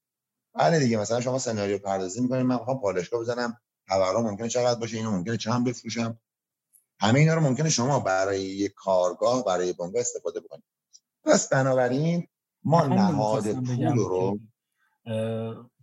بله 0.56 0.80
دیگه 0.80 0.98
مثلا 0.98 1.22
شما 1.22 1.40
سناریو 1.40 1.78
پردازی 1.78 2.22
می‌کنید 2.22 2.46
من 2.46 2.60
می‌خوام 2.60 2.80
پالشگاه 2.80 3.22
بزنم 3.22 3.58
تورم 3.88 4.24
ممکنه 4.24 4.50
چقدر 4.50 4.80
باشه 4.80 4.98
اینو 4.98 5.12
ممکنه 5.12 5.38
چند 5.38 5.68
بفروشم. 5.68 6.20
همه 7.00 7.20
اینا 7.20 7.34
رو 7.34 7.42
ممکنه 7.42 7.70
شما 7.70 8.00
برای 8.00 8.42
یک 8.42 8.74
کارگاه 8.76 9.46
برای 9.46 9.74
بنگاه 9.74 10.02
استفاده 10.02 10.40
بکنید. 10.40 10.64
پس 11.24 11.50
بنابراین 11.50 12.28
ما 12.64 12.86
نهاد 12.86 13.54
پول 13.54 13.96
رو 13.96 14.40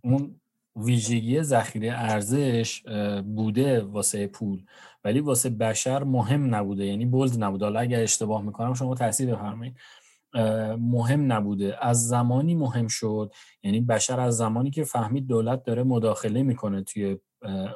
اون 0.03 0.41
ویژگی 0.75 1.43
ذخیره 1.43 1.91
ارزش 1.91 2.83
بوده 3.35 3.81
واسه 3.81 4.27
پول. 4.27 4.65
ولی 5.03 5.19
واسه 5.19 5.49
بشر 5.49 6.03
مهم 6.03 6.55
نبوده 6.55 6.85
یعنی 6.85 7.05
بولد 7.05 7.43
نبوده. 7.43 7.65
حالا 7.65 7.79
اگر 7.79 7.99
اشتباه 7.99 8.41
می‌کنم 8.41 8.73
شما 8.73 8.95
تاثیر 8.95 9.35
بفرمایید. 9.35 9.75
مهم 10.79 11.31
نبوده. 11.31 11.77
از 11.81 12.07
زمانی 12.07 12.55
مهم 12.55 12.87
شد؟ 12.87 13.33
یعنی 13.63 13.81
بشر 13.81 14.19
از 14.19 14.37
زمانی 14.37 14.71
که 14.71 14.83
فهمید 14.83 15.27
دولت 15.27 15.63
داره 15.63 15.83
مداخله 15.83 16.43
می‌کنه 16.43 16.83
توی 16.83 17.17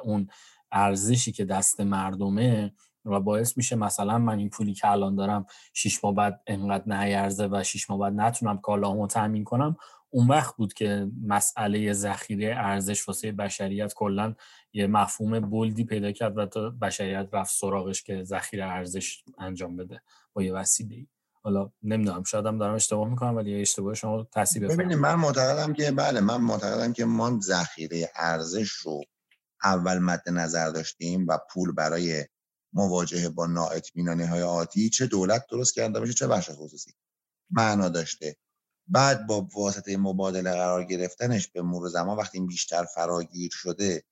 اون 0.04 0.28
ارزشی 0.72 1.32
که 1.32 1.44
دست 1.44 1.80
مردمه 1.80 2.72
و 3.04 3.20
باعث 3.20 3.56
میشه 3.56 3.76
مثلا 3.76 4.18
من 4.18 4.38
این 4.38 4.50
پولی 4.50 4.74
که 4.74 4.90
الان 4.90 5.14
دارم 5.14 5.46
شیش 5.74 6.04
ماه 6.04 6.14
بعد 6.14 6.42
انقدر 6.46 6.98
نیرزه 6.98 7.48
و 7.52 7.62
شیش 7.62 7.90
ماه 7.90 7.98
بعد 7.98 8.12
نتونم 8.12 8.58
کالاهامو 8.58 9.06
تامین 9.06 9.44
کنم 9.44 9.76
اون 10.10 10.26
وقت 10.28 10.56
بود 10.56 10.72
که 10.72 11.10
مسئله 11.26 11.92
ذخیره 11.92 12.54
ارزش 12.56 13.08
واسه 13.08 13.32
بشریت 13.32 13.94
کلا 13.94 14.34
یه 14.72 14.86
مفهوم 14.86 15.40
بلدی 15.40 15.84
پیدا 15.84 16.12
کرد 16.12 16.38
و 16.38 16.46
تا 16.46 16.70
بشریت 16.70 17.28
رفت 17.32 17.54
سراغش 17.54 18.02
که 18.02 18.24
ذخیره 18.24 18.64
ارزش 18.64 19.24
انجام 19.38 19.76
بده 19.76 20.02
با 20.32 20.42
یه 20.42 20.52
وسیله 20.52 21.06
حالا 21.42 21.70
نمی‌دونم 21.82 22.22
شاید 22.22 22.46
هم 22.46 22.58
دارم 22.58 22.74
اشتباه 22.74 23.08
می‌کنم 23.08 23.36
ولی 23.36 23.60
اشتباه 23.60 23.94
شما 23.94 24.28
تصیب 24.32 24.72
ببینید 24.72 24.98
من 24.98 25.14
معتقدم 25.14 25.72
که 25.72 25.90
بله 25.90 26.20
من 26.20 26.36
معتقدم 26.36 26.92
که 26.92 27.04
ما 27.04 27.40
ذخیره 27.42 28.10
ارزش 28.16 28.70
رو 28.70 29.02
اول 29.64 29.98
مد 29.98 30.22
نظر 30.28 30.70
داشتیم 30.70 31.26
و 31.28 31.38
پول 31.50 31.72
برای 31.72 32.24
مواجهه 32.72 33.28
با 33.28 33.46
نااطمینانی 33.46 34.24
های 34.24 34.42
آتی 34.42 34.90
چه 34.90 35.06
دولت 35.06 35.46
درست 35.50 35.74
کرده 35.74 36.00
باشه 36.00 36.12
چه 36.12 36.26
بخش 36.26 36.50
خصوصی 36.50 36.92
معنا 37.50 37.88
داشته. 37.88 38.36
بعد 38.88 39.26
با 39.26 39.48
واسطه 39.56 39.96
مبادله 39.96 40.52
قرار 40.52 40.84
گرفتنش 40.84 41.48
به 41.48 41.62
مرور 41.62 41.88
زمان 41.88 42.16
وقتی 42.18 42.40
بیشتر 42.40 42.84
فراگیر 42.84 43.50
شده 43.52 44.02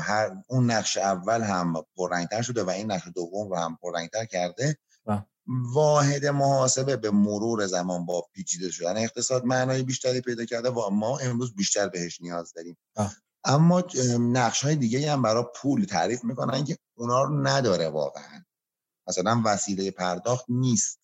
هر 0.00 0.36
اون 0.48 0.70
نقش 0.70 0.96
اول 0.96 1.42
هم 1.42 1.74
پررنگتر 1.96 2.42
شده 2.42 2.62
و 2.62 2.70
این 2.70 2.92
نقش 2.92 3.08
دوم 3.14 3.48
رو 3.48 3.56
هم 3.56 3.78
پررنگتر 3.82 4.24
کرده. 4.24 4.78
واحد 5.48 6.26
محاسبه 6.26 6.96
به 6.96 7.10
مرور 7.10 7.66
زمان 7.66 8.06
با 8.06 8.26
پیچیده 8.32 8.70
شدن 8.70 8.96
اقتصاد 8.96 9.44
معنای 9.44 9.82
بیشتری 9.82 10.20
پیدا 10.20 10.44
کرده 10.44 10.70
و 10.70 10.90
ما 10.90 11.18
امروز 11.18 11.54
بیشتر 11.54 11.88
بهش 11.88 12.20
نیاز 12.20 12.52
داریم. 12.52 12.76
اما 13.44 13.84
نقش 14.20 14.64
های 14.64 14.76
دیگه 14.76 15.12
هم 15.12 15.22
برای 15.22 15.44
پول 15.54 15.84
تعریف 15.84 16.24
می‌کنن 16.24 16.64
که 16.64 16.78
اونا 16.94 17.22
رو 17.22 17.42
نداره 17.42 17.88
واقعا. 17.88 18.42
مثلا 19.08 19.42
وسیله 19.44 19.90
پرداخت 19.90 20.44
نیست. 20.48 20.98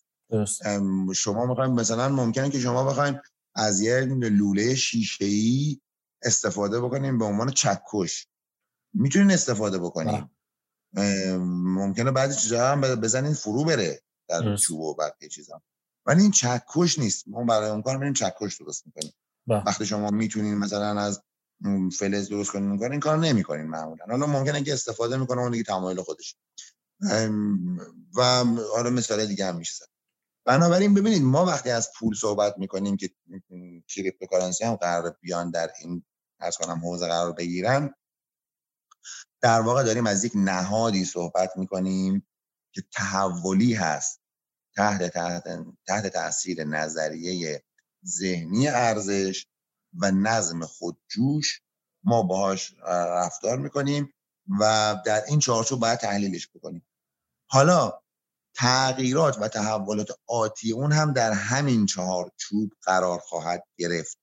شما 1.15 1.45
می‌خواین 1.45 1.71
مثلا 1.71 2.09
ممکنه 2.09 2.49
که 2.49 2.59
شما 2.59 2.83
بخواین 2.83 3.19
از 3.55 3.81
یه 3.81 3.99
لوله 3.99 4.75
شیشه 4.75 5.25
ای 5.25 5.81
استفاده 6.23 6.81
بکنیم 6.81 7.17
به 7.17 7.25
عنوان 7.25 7.51
چکش. 7.51 8.27
می‌تونین 8.93 9.31
استفاده 9.31 9.79
بکنیم 9.79 10.29
ممکنه 11.75 12.11
بعضی 12.11 12.39
چیزا 12.41 12.67
هم 12.71 12.81
بزنین 12.81 13.33
فرو 13.33 13.63
بره. 13.63 14.01
در 14.27 14.55
چوب 14.55 14.79
و 14.79 14.95
بقیه 14.95 15.29
چیزا 15.29 15.61
ولی 16.05 16.21
این 16.21 16.31
چکش 16.31 16.99
نیست. 16.99 17.27
ما 17.27 17.43
برای 17.43 17.69
اون 17.69 17.81
کار 17.81 17.97
میریم 17.97 18.13
چکش 18.13 18.61
درست 18.61 18.85
می‌کنیم. 18.85 19.13
بله. 19.47 19.63
وقتی 19.63 19.85
شما 19.85 20.09
می‌تونین 20.09 20.57
مثلا 20.57 21.01
از 21.01 21.21
فلز 21.99 22.29
درست 22.29 22.51
کنین 22.51 22.69
اون 22.69 22.79
کار 22.79 22.91
این 22.91 22.99
کار 22.99 23.17
نمی‌کنین 23.17 23.65
معمولا. 23.65 24.05
حالا 24.09 24.27
ممکنه 24.27 24.63
که 24.63 24.73
استفاده 24.73 25.17
می‌کنه 25.17 25.41
اون 25.41 25.51
دیگه 25.51 25.63
تمایل 25.63 26.01
خودش. 26.01 26.35
و 28.17 28.43
حالا 28.75 28.89
مثال 28.89 29.25
دیگه 29.25 29.45
هم 29.45 29.55
میشه. 29.55 29.85
بنابراین 30.45 30.93
ببینید 30.93 31.21
ما 31.21 31.45
وقتی 31.45 31.69
از 31.69 31.89
پول 31.99 32.15
صحبت 32.15 32.57
می‌کنیم 32.57 32.97
که 32.97 33.09
cryptocurrency 33.87 34.63
هم 34.63 34.75
قرار 34.75 35.17
بیان 35.21 35.51
در 35.51 35.71
این 35.81 36.05
عرض 36.39 36.57
کنم 36.57 36.79
حوزه 36.79 37.07
قرار 37.07 37.31
بگیرن 37.31 37.93
در 39.41 39.61
واقع 39.61 39.83
داریم 39.83 40.07
از 40.07 40.23
یک 40.23 40.31
نهادی 40.35 41.05
صحبت 41.05 41.57
می‌کنیم 41.57 42.27
که 42.73 42.83
تحولی 42.93 43.73
هست 43.73 44.21
تحت, 44.75 45.03
تحت, 45.03 45.43
تحت 45.87 46.07
تاثیر 46.07 46.63
نظریه 46.63 47.63
ذهنی 48.05 48.67
ارزش 48.67 49.45
و 49.93 50.11
نظم 50.11 50.65
خودجوش 50.65 51.61
ما 52.03 52.23
باهاش 52.23 52.75
رفتار 52.87 53.57
می‌کنیم 53.57 54.13
و 54.59 54.95
در 55.05 55.23
این 55.27 55.39
چارچوب 55.39 55.79
باید 55.79 55.99
تحلیلش 55.99 56.49
بکنیم. 56.55 56.85
حالا 57.49 57.93
تغییرات 58.55 59.37
و 59.41 59.47
تحولات 59.47 60.07
آتی 60.27 60.71
اون 60.71 60.91
هم 60.91 61.13
در 61.13 61.31
همین 61.31 61.85
چهار 61.85 62.31
چوب 62.37 62.71
قرار 62.81 63.19
خواهد 63.19 63.63
گرفت. 63.77 64.17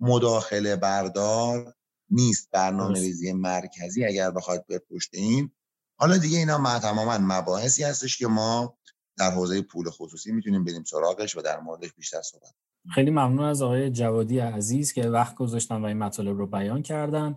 مداخله 0.00 0.76
بردار 0.76 1.74
نیست 2.10 2.48
برنامه 2.50 3.00
ریزی 3.00 3.32
مرکزی 3.32 4.04
اگر 4.04 4.30
بخواد 4.30 4.66
به 4.66 4.78
پشت 4.78 5.10
این 5.12 5.52
حالا 5.96 6.16
دیگه 6.16 6.38
اینا 6.38 6.58
ما 6.58 6.78
تماما 6.78 7.18
مباحثی 7.18 7.84
هستش 7.84 8.18
که 8.18 8.26
ما 8.26 8.76
در 9.18 9.30
حوزه 9.30 9.62
پول 9.62 9.90
خصوصی 9.90 10.32
می‌تونیم 10.32 10.64
بریم 10.64 10.84
سراغش 10.84 11.36
و 11.36 11.42
در 11.42 11.60
موردش 11.60 11.92
بیشتر 11.92 12.22
صحبت 12.22 12.54
خیلی 12.94 13.10
ممنون 13.10 13.44
از 13.44 13.62
آقای 13.62 13.90
جوادی 13.90 14.38
عزیز 14.38 14.92
که 14.92 15.08
وقت 15.08 15.34
گذاشتن 15.34 15.76
و 15.76 15.84
این 15.84 15.98
مطالب 15.98 16.38
رو 16.38 16.46
بیان 16.46 16.82
کردن. 16.82 17.36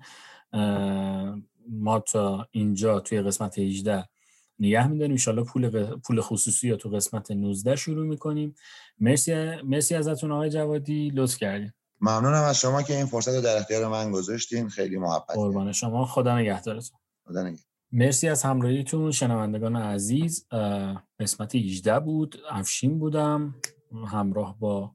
ما 1.70 2.00
تا 2.00 2.48
اینجا 2.52 3.00
توی 3.00 3.22
قسمت 3.22 3.60
18 3.60 4.06
نگه 4.60 4.88
میداریم. 4.88 5.18
ان 5.28 5.44
پول 5.44 5.96
پول 5.96 6.22
خصوصی 6.22 6.68
یا 6.68 6.76
تو 6.76 6.90
قسمت 6.90 7.32
19 7.32 7.76
شروع 7.76 8.06
می‌کنیم. 8.06 8.56
مرسی 9.00 9.62
مرسی 9.62 9.96
ازتون 9.96 10.32
آقای 10.32 10.50
جوادی. 10.50 11.10
لطف 11.10 11.38
کردین. 11.38 11.72
ممنونم 12.02 12.44
از 12.44 12.60
شما 12.60 12.84
که 12.84 12.96
این 12.96 13.06
فرصت 13.06 13.36
رو 13.36 13.42
در 13.42 13.58
اختیار 13.58 13.88
من 13.88 14.12
گذاشتین. 14.12 14.70
خیلی 14.70 14.98
محبت 14.98 15.36
قربان 15.36 15.72
شما. 15.72 16.06
خدا 16.06 16.38
نگهدارتون. 16.40 17.00
خدا 17.28 17.42
نگهدار. 17.42 17.69
مرسی 17.92 18.28
از 18.28 18.44
همراهیتون 18.44 19.12
شنوندگان 19.12 19.76
عزیز. 19.76 20.48
قسمت 21.20 21.56
18 21.56 22.00
بود. 22.00 22.42
افشین 22.50 23.00
بودم. 23.00 23.56
همراه 24.08 24.60
با 24.60 24.92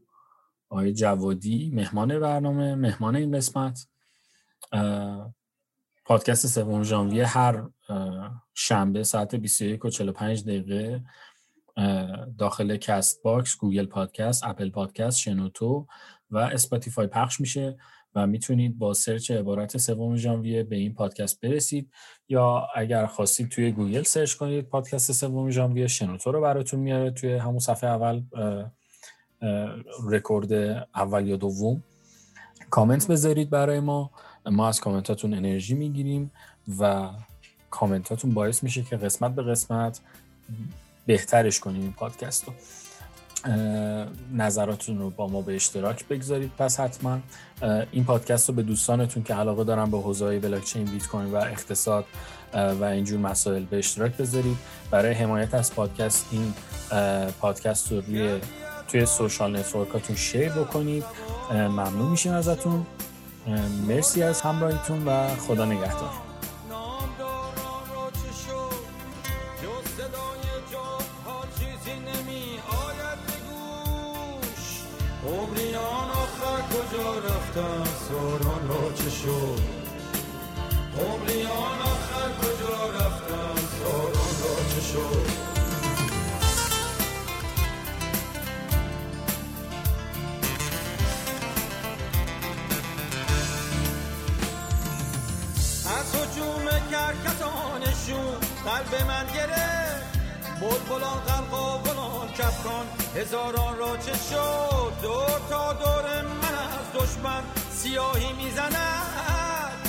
آقای 0.69 0.93
جوادی 0.93 1.71
مهمان 1.75 2.21
برنامه 2.21 2.75
مهمان 2.75 3.17
این 3.17 3.37
قسمت. 3.37 3.87
پادکست 6.05 6.47
سوم 6.47 6.83
ژانویه 6.83 7.27
هر 7.27 7.69
شنبه 8.55 9.05
ساعت 9.05 9.35
21 9.35 9.85
و 9.85 9.91
45 9.91 10.45
دقیقه. 10.45 11.05
داخل 12.39 12.77
Castbox، 12.77 13.57
Google 13.57 13.87
Podcast، 13.87 14.45
Apple 14.45 14.71
Podcast، 14.71 15.19
شنوتو 15.19 15.87
و 16.31 16.39
Spotify 16.39 17.07
پخش 17.07 17.41
میشه. 17.41 17.77
و 18.15 18.27
می‌تونید 18.27 18.79
با 18.79 18.95
search 18.95 19.31
عبارت 19.31 19.79
سوم 19.79 20.17
ژانویه 20.17 20.63
به 20.63 20.77
این 20.77 20.95
پادکست 20.95 21.41
برسید 21.41 21.91
یا 22.29 22.69
اگر 22.75 23.07
خواستید 23.07 23.49
توی 23.49 23.73
گوگل 23.73 24.03
search 24.03 24.35
کنید 24.35 24.69
پادکست 24.69 25.13
سوم 25.13 25.51
ژانویه 25.51 25.87
شنوتو 25.87 26.33
رو 26.33 26.41
براتون 26.41 26.81
میاره 26.81 27.11
توی 27.11 27.33
همون 27.33 27.59
صفحه 27.59 27.91
اول 27.91 28.23
رکورد 30.07 30.53
اول 30.95 31.29
یا 31.29 31.37
دوم. 31.37 31.83
کامنت 32.71 33.07
بذارید 33.07 33.51
برای 33.51 33.81
ما. 33.81 34.11
ما 34.47 34.69
از 34.69 34.81
کامنتاتون 34.81 35.35
انرژی 35.35 35.75
می‌گیریم 35.75 36.31
و 36.79 37.11
کامنتاتون 37.71 38.35
باعث 38.35 38.63
میشه 38.63 38.83
که 38.83 38.97
قسمت 38.97 39.35
به 39.35 39.43
قسمت 39.43 40.01
بهترش 41.07 41.61
کنیم 41.61 41.83
این 41.83 41.93
پادکست 41.93 42.45
رو. 42.45 42.53
نظراتتون 44.33 44.99
رو 44.99 45.11
با 45.11 45.27
ما 45.27 45.41
به 45.41 45.55
اشتراک 45.55 46.09
بگذارید. 46.09 46.53
پس 46.59 46.81
حتما 46.81 47.19
این 47.93 48.05
پادکست 48.05 48.49
رو 48.49 48.55
به 48.55 48.63
دوستانتون 48.63 49.23
که 49.23 49.35
علاقه 49.35 49.65
دارن 49.65 49.91
به 49.91 50.01
حوزه 50.01 50.39
بلاکچین 50.39 50.85
بیت 50.85 51.07
کوین 51.07 51.33
و 51.33 51.37
اقتصاد 51.37 52.05
و 52.55 52.85
اینجور 52.85 53.21
مسائل 53.21 53.65
به 53.65 53.79
اشتراک 53.79 54.17
بذارید. 54.17 54.57
برای 54.91 55.13
حمایت 55.13 55.55
از 55.55 55.75
پادکست 55.75 56.27
این 56.31 56.55
پادکست 57.41 57.93
رو 57.93 58.01
روی 58.01 58.41
توی 58.89 59.07
social 59.07 59.59
network 59.59 59.99
اتون 59.99 60.17
share 60.17 60.49
بکنید. 60.49 61.05
ممنون 61.51 62.11
میشیم 62.11 62.33
ازتون. 62.33 62.87
مرسی 63.89 64.23
از 64.23 64.41
همراهیتون 64.41 65.05
و 65.05 65.29
خدا 65.29 65.65
نگهدار. 65.65 66.24
کجا 77.55 77.63
رفتن 77.63 77.85
ساران 78.09 78.69
را 78.69 78.93
چه 78.93 79.11
شد؟ 79.11 79.61
عمریان 80.99 81.79
آخر 81.83 82.29
کجا 82.43 82.91
رفتن؟ 82.91 83.55
ساران 83.79 84.35
را 84.43 84.75
چه 84.75 84.81
شد؟ 84.81 85.27
از 95.99 96.15
حجوم 96.15 96.65
کرکتانشون 96.91 98.39
قلب 98.65 99.07
من 99.09 99.27
گرفت. 99.35 100.15
بلبلان 100.61 101.19
غرقابلان 101.19 102.29
کفکان 102.29 102.87
هزاران 103.17 103.79
را 103.79 103.97
چه 103.97 104.13
شد؟ 104.13 104.74
دور 105.05 105.41
تا 105.51 105.73
دور 105.73 106.23
من 106.23 106.55
از 106.55 106.87
دشمن 106.95 107.43
سیاهی 107.71 108.33
می‌زند. 108.33 108.77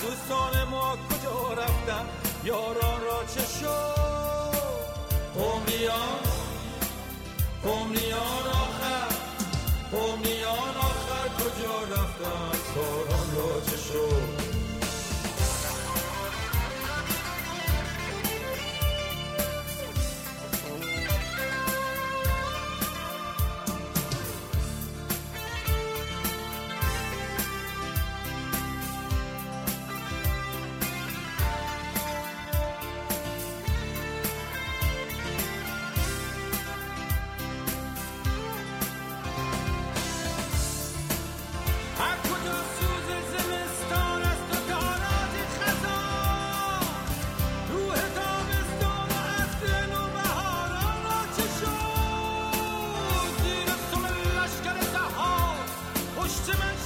دوستان 0.01 0.63
ما 0.63 0.97
کجا 1.09 1.53
رفتن؟ 1.53 2.05
یاران 2.43 3.01
را 3.01 3.23
چه 3.35 3.45
شد؟ 3.59 4.55
قومیان 5.35 6.19
قومیان 7.63 8.45
آخر. 8.63 9.15
قومیان 9.91 10.75
آخر 10.77 11.27
کجا 11.39 11.95
رفتن؟ 11.95 12.57
ساران 12.73 13.35
را 13.35 13.61
چه 13.61 13.77
شد؟ 13.77 14.34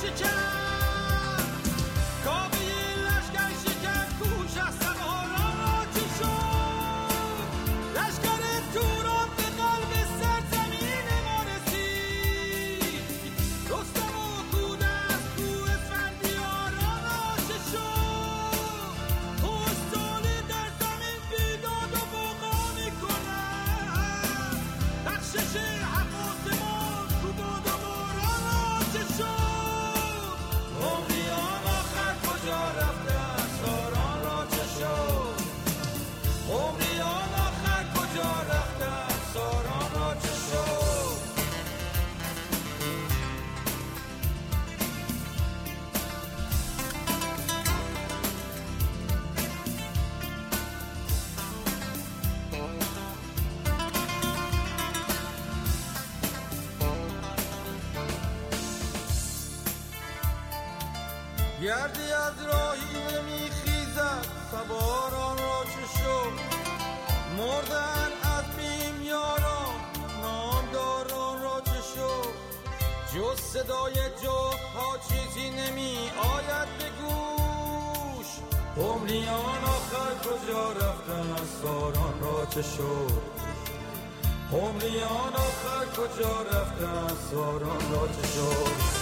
Should 0.02 0.18
you? 0.22 0.49
گردی 61.64 62.12
از 62.12 62.46
راهی 62.46 62.94
نمیخیزد 62.94 64.26
سواران 64.52 65.38
را 65.38 65.64
چه 65.64 66.00
شد؟ 66.00 66.34
مردن 67.38 68.12
از 68.38 68.46
بیم 68.58 69.04
یاران 69.04 69.76
نامداران 70.22 71.42
را 71.42 71.62
چه 71.66 71.82
شد؟ 71.96 72.34
جز 73.16 73.42
صدای 73.42 73.94
جو 73.94 74.32
ها 74.76 74.98
چیزی 75.10 75.50
نمی 75.50 76.12
آید 76.18 76.68
به 76.78 76.90
گوش. 77.02 78.28
عمریان 78.78 79.64
آخر 79.64 80.30
کجا 80.30 80.72
رفتن 80.72 81.36
ساران 81.62 82.22
را 82.22 82.46
چه 82.46 82.62
شد؟ 82.62 83.22
عمریان 84.54 85.34
آخر 85.34 85.86
کجا 85.98 86.42
رفتن 86.42 87.16
ساران 87.32 87.92
را 87.92 88.08
چه 88.08 88.28
شد؟ 88.28 89.00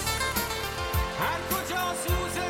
هر 1.18 1.40
کجا 1.50 1.94
سوز 2.06 2.34
زمان 2.34 2.47